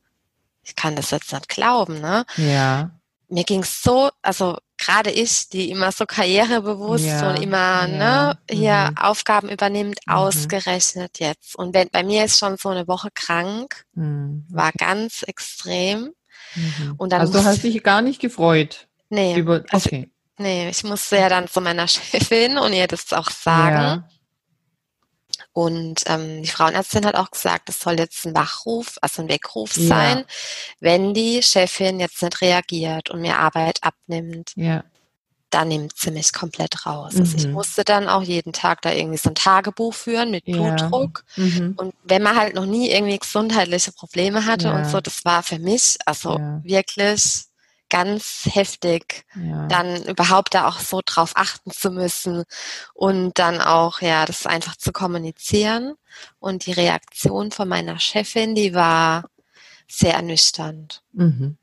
ich 0.64 0.76
kann 0.76 0.96
das 0.96 1.12
jetzt 1.12 1.32
nicht 1.32 1.50
glauben, 1.50 2.02
ne? 2.02 2.26
Ja 2.36 2.97
mir 3.30 3.44
ging 3.44 3.62
es 3.62 3.82
so, 3.82 4.10
also 4.22 4.58
gerade 4.78 5.12
ich, 5.12 5.50
die 5.50 5.70
immer 5.70 5.92
so 5.92 6.06
karrierebewusst 6.06 7.06
ja, 7.06 7.30
und 7.30 7.42
immer 7.42 7.88
ja, 7.88 7.88
ne, 7.88 8.40
hier 8.50 8.92
mhm. 8.92 8.98
Aufgaben 8.98 9.50
übernimmt, 9.50 10.00
mhm. 10.06 10.14
ausgerechnet 10.14 11.20
jetzt. 11.20 11.56
Und 11.56 11.74
wenn, 11.74 11.90
bei 11.90 12.04
mir 12.04 12.26
ist 12.26 12.40
schon 12.40 12.58
so 12.58 12.70
eine 12.70 12.88
Woche 12.88 13.10
krank, 13.14 13.86
mhm. 13.94 14.46
war 14.50 14.72
ganz 14.72 15.24
extrem. 15.24 16.14
Mhm. 16.56 16.96
Und 16.98 17.12
dann 17.12 17.22
also 17.22 17.34
du 17.34 17.44
hast 17.44 17.64
dich 17.64 17.84
gar 17.84 18.02
nicht 18.02 18.22
gefreut? 18.22 18.88
Nee. 19.10 19.36
Über, 19.36 19.64
also 19.70 19.88
okay. 19.88 20.10
Also, 20.38 20.50
nee, 20.50 20.70
ich 20.70 20.84
musste 20.84 21.18
ja 21.18 21.30
dann 21.30 21.48
zu 21.48 21.60
meiner 21.62 21.88
Chefin 21.88 22.58
und 22.58 22.74
ihr 22.74 22.88
das 22.88 23.12
auch 23.14 23.30
sagen. 23.30 23.76
Ja. 23.76 24.10
Und 25.58 26.04
ähm, 26.06 26.44
die 26.44 26.50
Frauenärztin 26.50 27.04
hat 27.04 27.16
auch 27.16 27.32
gesagt, 27.32 27.68
es 27.68 27.80
soll 27.80 27.98
jetzt 27.98 28.28
ein 28.28 28.36
Wachruf, 28.36 29.00
also 29.02 29.24
ein 29.24 29.28
Weckruf 29.28 29.76
ja. 29.76 29.88
sein, 29.88 30.26
wenn 30.80 31.16
die 31.16 31.42
Chefin 31.42 32.00
jetzt 32.00 32.22
nicht 32.22 32.42
reagiert 32.42 33.10
und 33.10 33.22
mir 33.22 33.40
Arbeit 33.40 33.80
abnimmt. 33.82 34.52
Ja. 34.56 34.84
Dann 35.50 35.70
nimmt 35.70 35.98
sie 35.98 36.12
mich 36.12 36.32
komplett 36.32 36.86
raus. 36.86 37.14
Mhm. 37.14 37.22
Also 37.22 37.38
ich 37.38 37.48
mhm. 37.48 37.54
musste 37.54 37.84
dann 37.84 38.08
auch 38.08 38.22
jeden 38.22 38.54
Tag 38.54 38.84
da 38.84 38.92
irgendwie 38.92 39.18
so 39.18 39.30
ein 39.30 39.36
Tagebuch 39.36 39.96
führen 39.96 40.30
mit 40.30 40.46
Blutdruck. 40.46 41.24
Ja. 41.38 41.44
Mhm. 41.44 41.74
Und 41.76 41.96
wenn 42.04 42.22
man 42.22 42.36
halt 42.36 42.54
noch 42.54 42.68
nie 42.68 42.92
irgendwie 42.92 43.18
gesundheitliche 43.18 43.94
Probleme 43.94 44.46
hatte 44.46 44.72
und 44.72 44.86
so, 44.86 45.02
das 45.02 45.26
war 45.26 45.42
für 45.42 45.58
mich 45.58 45.98
also 46.06 46.40
wirklich 46.62 47.47
ganz 47.90 48.48
heftig, 48.52 49.26
ja. 49.36 49.68
dann 49.68 50.04
überhaupt 50.04 50.54
da 50.54 50.68
auch 50.68 50.80
so 50.80 51.02
drauf 51.06 51.32
achten 51.36 51.72
zu 51.72 51.92
müssen 51.92 52.44
und 52.94 53.40
dann 53.40 53.62
auch, 53.62 54.02
ja, 54.02 54.26
das 54.26 54.46
einfach 54.46 54.76
zu 54.76 54.92
kommunizieren. 54.92 55.96
Und 56.40 56.66
die 56.66 56.74
Reaktion 56.74 57.52
von 57.52 57.68
meiner 57.68 58.00
Chefin, 58.00 58.56
die 58.56 58.74
war 58.74 59.30
sehr 59.88 60.16
ernüchternd. 60.16 61.04
Mhm 61.14 61.58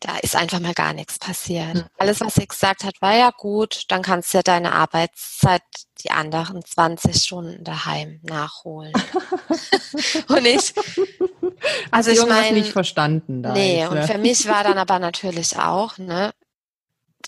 da 0.00 0.16
ist 0.16 0.34
einfach 0.34 0.60
mal 0.60 0.72
gar 0.72 0.94
nichts 0.94 1.18
passiert. 1.18 1.74
Mhm. 1.74 1.84
Alles, 1.98 2.20
was 2.20 2.34
sie 2.34 2.46
gesagt 2.46 2.84
hat, 2.84 3.00
war 3.02 3.14
ja 3.14 3.30
gut, 3.30 3.84
dann 3.88 4.02
kannst 4.02 4.32
du 4.32 4.38
ja 4.38 4.42
deine 4.42 4.72
Arbeitszeit 4.72 5.62
die 6.02 6.10
anderen 6.10 6.64
20 6.64 7.14
Stunden 7.16 7.62
daheim 7.62 8.18
nachholen. 8.22 8.94
und 10.28 10.46
ich, 10.46 10.72
also 11.90 12.10
ich 12.10 12.24
meine, 12.26 12.58
nicht 12.58 12.72
verstanden 12.72 13.42
da. 13.42 13.52
Nee, 13.52 13.80
jetzt, 13.80 13.92
ne? 13.92 14.00
und 14.00 14.06
für 14.06 14.18
mich 14.18 14.48
war 14.48 14.64
dann 14.64 14.78
aber 14.78 14.98
natürlich 14.98 15.58
auch, 15.58 15.98
ne, 15.98 16.32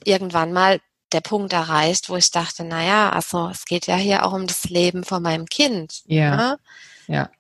irgendwann 0.05 0.53
mal 0.53 0.81
der 1.13 1.21
Punkt 1.21 1.53
erreicht, 1.53 2.09
wo 2.09 2.17
ich 2.17 2.31
dachte, 2.31 2.65
naja, 2.65 3.11
also 3.11 3.49
es 3.49 3.65
geht 3.65 3.87
ja 3.87 3.97
hier 3.97 4.25
auch 4.25 4.33
um 4.33 4.47
das 4.47 4.65
Leben 4.65 5.05
von 5.05 5.23
meinem 5.23 5.47
Kind. 5.47 6.03
Ja. 6.07 6.37
Ne? 6.37 6.59
Ja. 7.07 7.31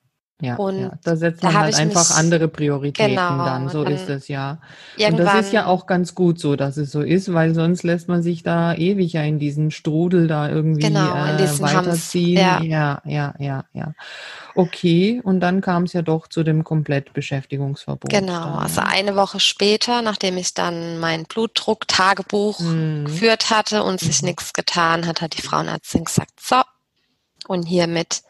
Ja, 0.42 0.56
und 0.56 0.80
ja, 0.80 0.90
da 1.04 1.14
setzt 1.14 1.44
man 1.44 1.52
da 1.52 1.60
halt 1.60 1.76
einfach 1.76 2.10
andere 2.16 2.48
Prioritäten 2.48 3.10
genau, 3.10 3.44
dann, 3.44 3.68
so 3.68 3.84
dann 3.84 3.92
ist 3.92 4.08
es 4.08 4.26
ja. 4.26 4.58
Und 4.98 5.16
das 5.16 5.46
ist 5.46 5.52
ja 5.52 5.66
auch 5.66 5.86
ganz 5.86 6.16
gut 6.16 6.40
so, 6.40 6.56
dass 6.56 6.76
es 6.76 6.90
so 6.90 7.00
ist, 7.00 7.32
weil 7.32 7.54
sonst 7.54 7.84
lässt 7.84 8.08
man 8.08 8.24
sich 8.24 8.42
da 8.42 8.74
ewig 8.74 9.12
ja 9.12 9.22
in 9.22 9.38
diesen 9.38 9.70
Strudel 9.70 10.26
da 10.26 10.48
irgendwie 10.48 10.82
genau, 10.82 11.14
äh, 11.14 11.60
weiterziehen. 11.60 12.38
ja. 12.38 12.60
ja, 12.60 13.00
ja, 13.04 13.34
ja, 13.38 13.64
ja. 13.72 13.94
Okay, 14.56 15.20
und 15.22 15.38
dann 15.38 15.60
kam 15.60 15.84
es 15.84 15.92
ja 15.92 16.02
doch 16.02 16.26
zu 16.26 16.42
dem 16.42 16.64
Komplettbeschäftigungsverbot. 16.64 18.10
Genau, 18.10 18.32
dann, 18.32 18.58
also 18.58 18.80
eine 18.80 19.14
Woche 19.14 19.38
später, 19.38 20.02
nachdem 20.02 20.36
ich 20.38 20.54
dann 20.54 20.98
mein 20.98 21.22
Blutdruck-Tagebuch 21.22 22.58
mhm. 22.58 23.04
geführt 23.04 23.50
hatte 23.50 23.84
und 23.84 24.00
sich 24.00 24.22
mhm. 24.22 24.30
nichts 24.30 24.52
getan 24.52 25.06
hat, 25.06 25.20
hat 25.20 25.36
die 25.38 25.42
Frauenärztin 25.42 26.02
gesagt, 26.02 26.32
so, 26.40 26.56
und 27.46 27.62
hiermit 27.62 28.22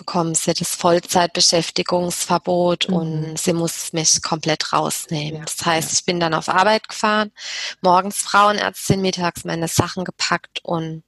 bekommen 0.00 0.34
sie 0.34 0.52
das 0.54 0.74
Vollzeitbeschäftigungsverbot 0.74 2.88
mhm. 2.88 2.94
und 2.94 3.38
sie 3.38 3.52
muss 3.52 3.92
mich 3.92 4.22
komplett 4.22 4.72
rausnehmen. 4.72 5.40
Ja, 5.40 5.44
das 5.44 5.62
heißt, 5.64 5.90
ja. 5.90 5.96
ich 5.98 6.06
bin 6.06 6.18
dann 6.18 6.32
auf 6.32 6.48
Arbeit 6.48 6.88
gefahren, 6.88 7.30
morgens 7.82 8.16
Frauenärztin, 8.16 9.02
mittags 9.02 9.44
meine 9.44 9.68
Sachen 9.68 10.04
gepackt 10.04 10.64
und 10.64 11.02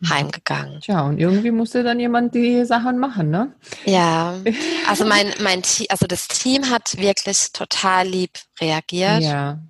mhm. 0.00 0.10
heimgegangen. 0.10 0.80
Tja, 0.80 1.02
und 1.02 1.18
irgendwie 1.18 1.52
musste 1.52 1.84
dann 1.84 2.00
jemand 2.00 2.34
die 2.34 2.64
Sachen 2.64 2.98
machen, 2.98 3.30
ne? 3.30 3.54
Ja, 3.84 4.34
also 4.88 5.04
mein, 5.04 5.32
mein 5.40 5.62
Team, 5.62 5.86
also 5.88 6.08
das 6.08 6.26
Team 6.26 6.68
hat 6.68 6.98
wirklich 6.98 7.52
total 7.52 8.08
lieb 8.08 8.40
reagiert. 8.60 9.22
Ja. 9.22 9.60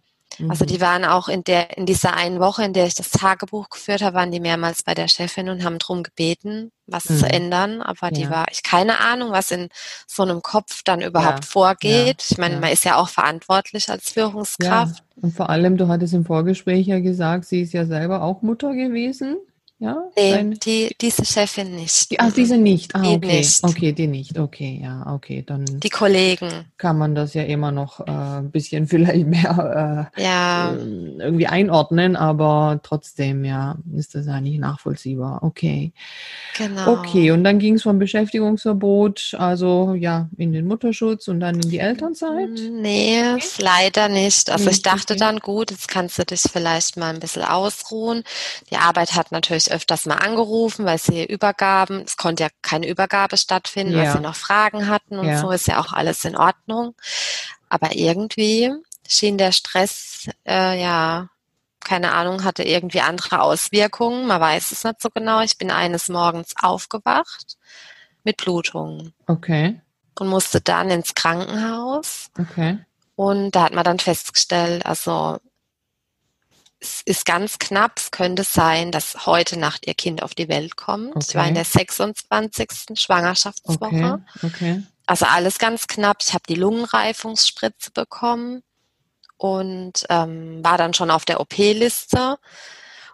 Also 0.48 0.64
die 0.64 0.78
mhm. 0.78 0.80
waren 0.80 1.04
auch 1.04 1.28
in 1.28 1.44
der, 1.44 1.76
in 1.76 1.84
dieser 1.84 2.14
einen 2.14 2.40
Woche, 2.40 2.64
in 2.64 2.72
der 2.72 2.86
ich 2.86 2.94
das 2.94 3.10
Tagebuch 3.10 3.68
geführt 3.68 4.00
habe, 4.00 4.16
waren 4.16 4.30
die 4.30 4.40
mehrmals 4.40 4.82
bei 4.82 4.94
der 4.94 5.08
Chefin 5.08 5.50
und 5.50 5.62
haben 5.62 5.78
darum 5.78 6.02
gebeten, 6.02 6.72
was 6.90 7.08
mhm. 7.08 7.16
zu 7.18 7.26
ändern. 7.26 7.82
Aber 7.82 8.08
ja. 8.08 8.10
die 8.10 8.30
war, 8.30 8.46
ich 8.50 8.62
keine 8.62 9.00
Ahnung, 9.00 9.32
was 9.32 9.50
in 9.50 9.68
so 10.06 10.22
einem 10.22 10.42
Kopf 10.42 10.82
dann 10.84 11.00
überhaupt 11.00 11.44
ja. 11.44 11.50
vorgeht. 11.50 12.22
Ja. 12.22 12.26
Ich 12.30 12.38
meine, 12.38 12.58
man 12.58 12.72
ist 12.72 12.84
ja 12.84 12.96
auch 12.96 13.08
verantwortlich 13.08 13.88
als 13.90 14.10
Führungskraft. 14.10 15.02
Und 15.20 15.34
vor 15.34 15.50
allem, 15.50 15.76
du 15.76 15.88
hattest 15.88 16.14
im 16.14 16.24
Vorgespräch 16.24 16.86
ja 16.86 17.00
gesagt, 17.00 17.44
sie 17.44 17.62
ist 17.62 17.72
ja 17.72 17.84
selber 17.84 18.22
auch 18.22 18.42
Mutter 18.42 18.74
gewesen. 18.74 19.36
Ja? 19.80 19.96
Nee, 20.14 20.58
die, 20.62 20.94
diese 21.00 21.24
Chefin 21.24 21.74
nicht. 21.74 22.10
Die, 22.10 22.20
ach, 22.20 22.30
diese 22.34 22.58
nicht. 22.58 22.94
Ah, 22.94 23.00
die 23.00 23.14
okay. 23.14 23.38
Nicht. 23.38 23.64
Okay, 23.64 23.92
die 23.92 24.08
nicht. 24.08 24.38
Okay, 24.38 24.78
ja, 24.82 25.10
okay. 25.14 25.42
Dann 25.46 25.64
die 25.64 25.88
Kollegen. 25.88 26.66
Kann 26.76 26.98
man 26.98 27.14
das 27.14 27.32
ja 27.32 27.44
immer 27.44 27.72
noch 27.72 28.00
äh, 28.00 28.10
ein 28.10 28.50
bisschen 28.50 28.86
vielleicht 28.88 29.26
mehr 29.26 30.10
äh, 30.16 30.22
ja. 30.22 30.72
äh, 30.72 30.76
irgendwie 30.76 31.46
einordnen, 31.46 32.14
aber 32.14 32.80
trotzdem, 32.82 33.46
ja, 33.46 33.78
ist 33.96 34.14
das 34.14 34.28
eigentlich 34.28 34.58
nachvollziehbar. 34.58 35.42
Okay. 35.42 35.92
Genau. 36.58 36.98
Okay, 36.98 37.30
und 37.30 37.42
dann 37.42 37.58
ging 37.58 37.76
es 37.76 37.82
vom 37.82 37.98
Beschäftigungsverbot, 37.98 39.34
also 39.38 39.94
ja, 39.94 40.28
in 40.36 40.52
den 40.52 40.66
Mutterschutz 40.66 41.26
und 41.28 41.40
dann 41.40 41.54
in 41.54 41.70
die 41.70 41.78
Elternzeit? 41.78 42.50
Nee, 42.70 43.22
okay. 43.32 43.46
leider 43.60 44.10
nicht. 44.10 44.50
Also 44.50 44.66
nicht, 44.66 44.76
ich 44.76 44.82
dachte 44.82 45.14
okay. 45.14 45.20
dann, 45.20 45.38
gut, 45.38 45.70
jetzt 45.70 45.88
kannst 45.88 46.18
du 46.18 46.24
dich 46.26 46.42
vielleicht 46.42 46.98
mal 46.98 47.14
ein 47.14 47.20
bisschen 47.20 47.44
ausruhen. 47.44 48.24
Die 48.70 48.76
Arbeit 48.76 49.14
hat 49.14 49.32
natürlich 49.32 49.69
öfters 49.70 50.06
mal 50.06 50.16
angerufen, 50.16 50.84
weil 50.84 50.98
sie 50.98 51.24
Übergaben, 51.24 52.02
es 52.02 52.16
konnte 52.16 52.44
ja 52.44 52.48
keine 52.62 52.88
Übergabe 52.88 53.36
stattfinden, 53.36 53.94
ja. 53.94 54.04
weil 54.04 54.12
sie 54.12 54.20
noch 54.20 54.36
Fragen 54.36 54.88
hatten 54.88 55.18
und 55.18 55.28
ja. 55.28 55.40
so 55.40 55.50
ist 55.50 55.66
ja 55.66 55.80
auch 55.80 55.92
alles 55.92 56.24
in 56.24 56.36
Ordnung. 56.36 56.94
Aber 57.68 57.94
irgendwie 57.94 58.72
schien 59.08 59.38
der 59.38 59.52
Stress, 59.52 60.28
äh, 60.46 60.80
ja, 60.80 61.28
keine 61.80 62.12
Ahnung, 62.12 62.44
hatte 62.44 62.62
irgendwie 62.62 63.00
andere 63.00 63.40
Auswirkungen. 63.40 64.26
Man 64.26 64.40
weiß 64.40 64.72
es 64.72 64.84
nicht 64.84 65.00
so 65.00 65.08
genau. 65.10 65.40
Ich 65.40 65.58
bin 65.58 65.70
eines 65.70 66.08
Morgens 66.08 66.54
aufgewacht 66.60 67.56
mit 68.22 68.36
Blutungen. 68.36 69.14
Okay. 69.26 69.80
Und 70.18 70.28
musste 70.28 70.60
dann 70.60 70.90
ins 70.90 71.14
Krankenhaus. 71.14 72.30
Okay. 72.38 72.78
Und 73.16 73.52
da 73.52 73.64
hat 73.64 73.72
man 73.72 73.84
dann 73.84 73.98
festgestellt, 73.98 74.84
also 74.84 75.38
es 76.80 77.02
ist 77.04 77.26
ganz 77.26 77.58
knapp. 77.58 77.98
Es 77.98 78.10
könnte 78.10 78.42
sein, 78.42 78.90
dass 78.90 79.26
heute 79.26 79.58
Nacht 79.58 79.86
ihr 79.86 79.94
Kind 79.94 80.22
auf 80.22 80.34
die 80.34 80.48
Welt 80.48 80.76
kommt. 80.76 81.14
Okay. 81.14 81.26
Ich 81.28 81.34
war 81.34 81.46
in 81.46 81.54
der 81.54 81.64
26. 81.64 82.68
Schwangerschaftswoche. 82.94 84.22
Okay. 84.36 84.46
okay. 84.46 84.82
Also 85.06 85.26
alles 85.26 85.58
ganz 85.58 85.86
knapp. 85.86 86.18
Ich 86.22 86.32
habe 86.32 86.44
die 86.48 86.54
Lungenreifungsspritze 86.54 87.90
bekommen 87.90 88.62
und 89.36 90.06
ähm, 90.08 90.62
war 90.62 90.78
dann 90.78 90.94
schon 90.94 91.10
auf 91.10 91.24
der 91.24 91.40
OP-Liste. 91.40 92.38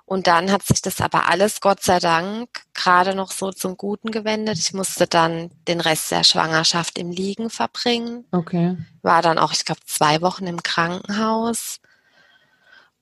Und 0.05 0.29
dann 0.29 0.53
hat 0.53 0.63
sich 0.63 0.81
das 0.81 1.01
aber 1.01 1.29
alles, 1.29 1.61
Gott 1.61 1.83
sei 1.83 1.99
Dank, 1.99 2.49
gerade 2.75 3.17
noch 3.17 3.33
so 3.33 3.51
zum 3.51 3.77
Guten 3.77 4.13
gewendet. 4.13 4.57
Ich 4.59 4.73
musste 4.73 5.09
dann 5.09 5.51
den 5.67 5.81
Rest 5.81 6.13
der 6.13 6.23
Schwangerschaft 6.23 6.97
im 6.99 7.11
Liegen 7.11 7.51
verbringen. 7.51 8.25
Okay. 8.31 8.77
War 9.03 9.21
dann 9.21 9.39
auch, 9.39 9.53
ich 9.53 9.65
glaube, 9.65 9.81
zwei 9.85 10.21
Wochen 10.21 10.47
im 10.47 10.63
Krankenhaus. 10.63 11.81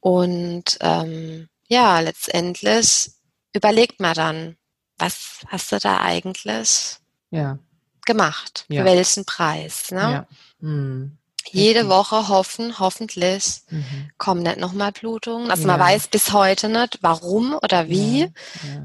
Und 0.05 0.77
ähm, 0.83 1.49
ja, 1.67 1.99
letztendlich 2.01 3.11
überlegt 3.55 4.01
man 4.01 4.13
dann, 4.13 4.57
was 4.99 5.41
hast 5.47 5.73
du 5.73 5.79
da 5.79 6.01
eigentlich 6.03 6.97
ja. 7.31 7.59
gemacht? 8.05 8.67
Ja. 8.69 8.83
Für 8.83 8.91
welchen 8.91 9.25
Preis? 9.25 9.91
Ne? 9.91 10.01
Ja. 10.01 10.27
Hm. 10.61 11.17
Jede 11.51 11.89
Woche 11.89 12.29
hoffen, 12.29 12.79
hoffentlich 12.79 13.63
mhm. 13.71 14.11
kommen 14.19 14.43
nicht 14.43 14.59
nochmal 14.59 14.93
Blutungen. 14.93 15.51
Also 15.51 15.67
man 15.67 15.81
weiß 15.81 16.09
bis 16.09 16.33
heute 16.33 16.69
nicht, 16.69 16.99
warum 17.01 17.57
oder 17.63 17.89
wie. 17.89 18.31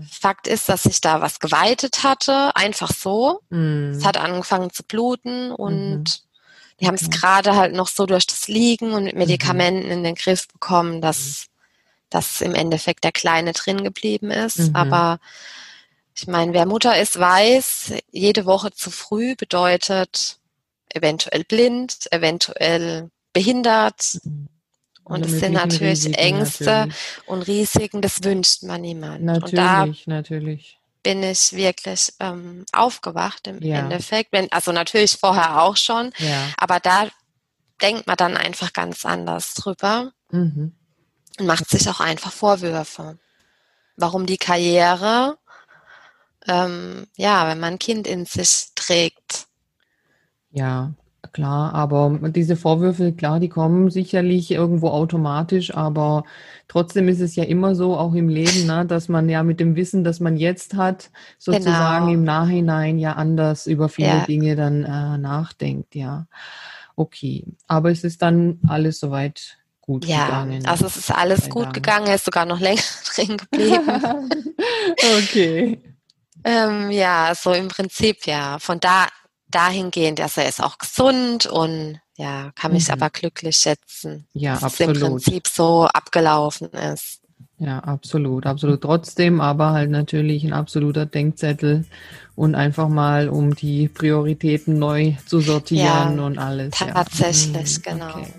Fakt 0.10 0.48
ist, 0.48 0.70
dass 0.70 0.84
sich 0.84 1.02
da 1.02 1.20
was 1.20 1.40
geweitet 1.40 2.04
hatte, 2.04 2.56
einfach 2.56 2.92
so. 2.94 3.42
Mhm. 3.50 3.96
Es 3.98 4.06
hat 4.06 4.18
angefangen 4.18 4.72
zu 4.72 4.84
bluten 4.84 5.52
und 5.52 6.00
mhm. 6.00 6.29
Die 6.80 6.88
haben 6.88 6.96
es 6.96 7.10
gerade 7.10 7.56
halt 7.56 7.74
noch 7.74 7.88
so 7.88 8.06
durch 8.06 8.26
das 8.28 8.48
Liegen 8.48 8.94
und 8.94 9.04
mit 9.04 9.14
mhm. 9.14 9.20
Medikamenten 9.20 9.86
mhm. 9.86 9.92
in 9.92 10.04
den 10.04 10.16
Griff 10.16 10.48
bekommen, 10.48 11.02
dass, 11.02 11.48
dass 12.10 12.42
im 12.42 12.56
Endeffekt 12.56 13.04
der 13.04 13.12
Kleine 13.12 13.54
drin 13.54 13.84
geblieben 13.84 14.32
ist. 14.32 14.60
Mhm. 14.60 14.76
Aber 14.76 15.20
ich 16.16 16.28
meine, 16.28 16.54
wer 16.54 16.66
Mutter 16.66 17.00
ist, 17.00 17.20
weiß, 17.20 17.94
jede 18.12 18.46
Woche 18.46 18.72
zu 18.72 18.92
früh 18.92 19.36
bedeutet 19.36 20.38
eventuell 20.90 21.44
blind, 21.44 22.12
eventuell 22.12 23.10
behindert. 23.34 24.20
Mhm. 24.24 24.48
Und 25.04 25.26
es 25.26 25.40
sind 25.40 25.54
natürlich 25.54 26.06
Risiken, 26.06 26.14
Ängste 26.14 26.64
natürlich. 26.66 26.98
und 27.26 27.42
Risiken, 27.42 28.02
das 28.02 28.24
wünscht 28.24 28.62
man 28.62 28.82
niemand. 28.82 29.24
Natürlich, 29.24 29.56
da, 29.56 29.88
natürlich 30.06 30.79
bin 31.04 31.24
ich 31.24 31.54
wirklich 31.54 32.14
ähm, 32.20 32.66
aufgewacht 32.72 33.48
im 33.48 33.62
ja. 33.62 33.80
Endeffekt. 33.80 34.32
Wenn, 34.32 34.52
also 34.52 34.72
natürlich 34.72 35.18
vorher 35.18 35.62
auch 35.62 35.78
schon, 35.78 36.12
ja. 36.18 36.50
aber 36.58 36.80
da 36.80 37.08
denkt 37.82 38.08
man 38.08 38.18
dann 38.18 38.36
einfach 38.36 38.74
ganz 38.74 39.06
anders 39.06 39.54
drüber 39.54 40.12
mhm. 40.32 40.76
und 41.40 41.46
macht 41.46 41.70
sich 41.70 41.88
auch 41.90 42.00
einfach 42.00 42.32
Vorwürfe. 42.32 43.18
Warum 43.96 44.26
die 44.26 44.38
Karriere, 44.38 45.38
ähm, 46.48 47.08
ja, 47.16 47.48
wenn 47.48 47.60
man 47.60 47.74
ein 47.74 47.80
Kind 47.80 48.08
in 48.08 48.26
sich 48.26 48.68
trägt. 48.76 49.48
Ja, 50.52 50.94
Klar, 51.32 51.74
aber 51.76 52.20
diese 52.30 52.56
Vorwürfe, 52.56 53.14
klar, 53.14 53.40
die 53.40 53.50
kommen 53.50 53.92
sicherlich 53.92 54.50
irgendwo 54.50 54.90
automatisch, 54.90 55.76
aber 55.76 56.24
trotzdem 56.68 57.08
ist 57.08 57.20
es 57.20 57.36
ja 57.36 57.44
immer 57.44 57.76
so, 57.76 57.96
auch 57.96 58.16
im 58.16 58.30
Leben, 58.30 58.66
ne, 58.66 58.86
dass 58.86 59.10
man 59.10 59.30
ja 59.30 59.44
mit 59.44 59.60
dem 59.60 59.76
Wissen, 59.76 60.04
das 60.04 60.20
man 60.20 60.38
jetzt 60.38 60.74
hat, 60.74 61.12
sozusagen 61.38 62.08
genau. 62.08 62.18
im 62.18 62.24
Nachhinein 62.24 62.98
ja 62.98 63.14
anders 63.14 63.68
über 63.68 63.90
viele 63.90 64.08
ja. 64.08 64.26
Dinge 64.26 64.56
dann 64.56 64.84
äh, 64.84 65.18
nachdenkt, 65.18 65.94
ja. 65.94 66.26
Okay, 66.96 67.46
aber 67.68 67.92
es 67.92 68.04
ist 68.04 68.22
dann 68.22 68.60
alles 68.68 69.00
soweit 69.00 69.60
gut 69.82 70.06
ja, 70.06 70.26
gegangen. 70.26 70.66
Also 70.68 70.86
es 70.88 70.98
ist 70.98 71.12
alles 71.12 71.50
gut 71.50 71.66
Dank. 71.66 71.76
gegangen, 71.76 72.08
er 72.08 72.16
ist 72.16 72.26
sogar 72.26 72.46
noch 72.46 72.60
länger 72.62 72.82
drin 73.16 73.38
geblieben. 73.38 73.90
okay. 75.18 75.82
Ähm, 76.44 76.92
ja, 76.92 77.34
so 77.36 77.54
im 77.54 77.68
Prinzip 77.68 78.26
ja. 78.26 78.60
Von 78.60 78.80
da 78.80 79.08
dahingehend, 79.50 80.20
dass 80.20 80.38
er 80.38 80.48
ist 80.48 80.64
auch 80.64 80.78
gesund 80.78 81.46
und 81.46 82.00
ja, 82.18 82.52
kann 82.56 82.74
mich 82.74 82.88
mhm. 82.88 82.94
aber 82.94 83.10
glücklich 83.10 83.56
schätzen, 83.56 84.28
ja, 84.34 84.54
dass 84.54 84.64
absolut. 84.64 84.96
es 84.98 85.02
im 85.02 85.10
Prinzip 85.10 85.48
so 85.48 85.86
abgelaufen 85.86 86.70
ist. 86.70 87.22
Ja, 87.58 87.80
absolut, 87.80 88.46
absolut. 88.46 88.82
Trotzdem 88.82 89.42
aber 89.42 89.72
halt 89.72 89.90
natürlich 89.90 90.44
ein 90.46 90.54
absoluter 90.54 91.06
Denkzettel 91.06 91.86
und 92.36 92.56
einfach 92.56 92.88
mal, 92.88 93.28
um 93.28 93.54
die 93.54 93.90
Prioritäten 93.90 94.80
neu 94.80 95.14
zu 95.26 95.42
sortieren 95.42 96.18
ja, 96.18 96.26
und 96.26 96.38
alles. 96.38 96.76
Tatsächlich, 96.76 97.80
ja. 97.86 97.94
Mhm, 97.94 98.00
genau. 98.00 98.18
Okay. 98.18 98.34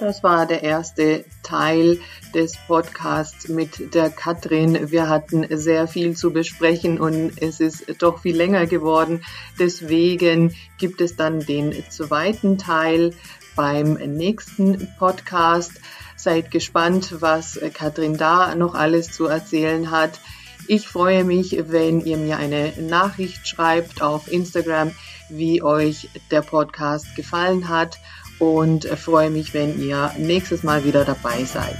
Das 0.00 0.22
war 0.22 0.46
der 0.46 0.62
erste 0.62 1.26
Teil 1.42 2.00
des 2.34 2.56
Podcasts 2.66 3.48
mit 3.48 3.92
der 3.92 4.08
Katrin. 4.08 4.90
Wir 4.90 5.10
hatten 5.10 5.46
sehr 5.58 5.86
viel 5.88 6.16
zu 6.16 6.32
besprechen 6.32 6.98
und 6.98 7.32
es 7.42 7.60
ist 7.60 7.84
doch 8.02 8.22
viel 8.22 8.34
länger 8.34 8.64
geworden. 8.64 9.22
Deswegen 9.58 10.56
gibt 10.78 11.02
es 11.02 11.16
dann 11.16 11.40
den 11.40 11.74
zweiten 11.90 12.56
Teil 12.56 13.12
beim 13.54 13.92
nächsten 13.92 14.88
Podcast. 14.98 15.72
Seid 16.16 16.50
gespannt, 16.50 17.20
was 17.20 17.60
Katrin 17.74 18.16
da 18.16 18.54
noch 18.54 18.74
alles 18.74 19.12
zu 19.12 19.26
erzählen 19.26 19.90
hat. 19.90 20.18
Ich 20.66 20.88
freue 20.88 21.24
mich, 21.24 21.62
wenn 21.68 22.00
ihr 22.00 22.16
mir 22.16 22.38
eine 22.38 22.72
Nachricht 22.80 23.46
schreibt 23.46 24.00
auf 24.00 24.32
Instagram, 24.32 24.92
wie 25.28 25.62
euch 25.62 26.08
der 26.30 26.40
Podcast 26.40 27.14
gefallen 27.16 27.68
hat 27.68 27.98
und 28.40 28.86
freue 28.86 29.30
mich, 29.30 29.54
wenn 29.54 29.80
ihr 29.80 30.12
nächstes 30.18 30.64
Mal 30.64 30.84
wieder 30.84 31.04
dabei 31.04 31.44
seid. 31.44 31.76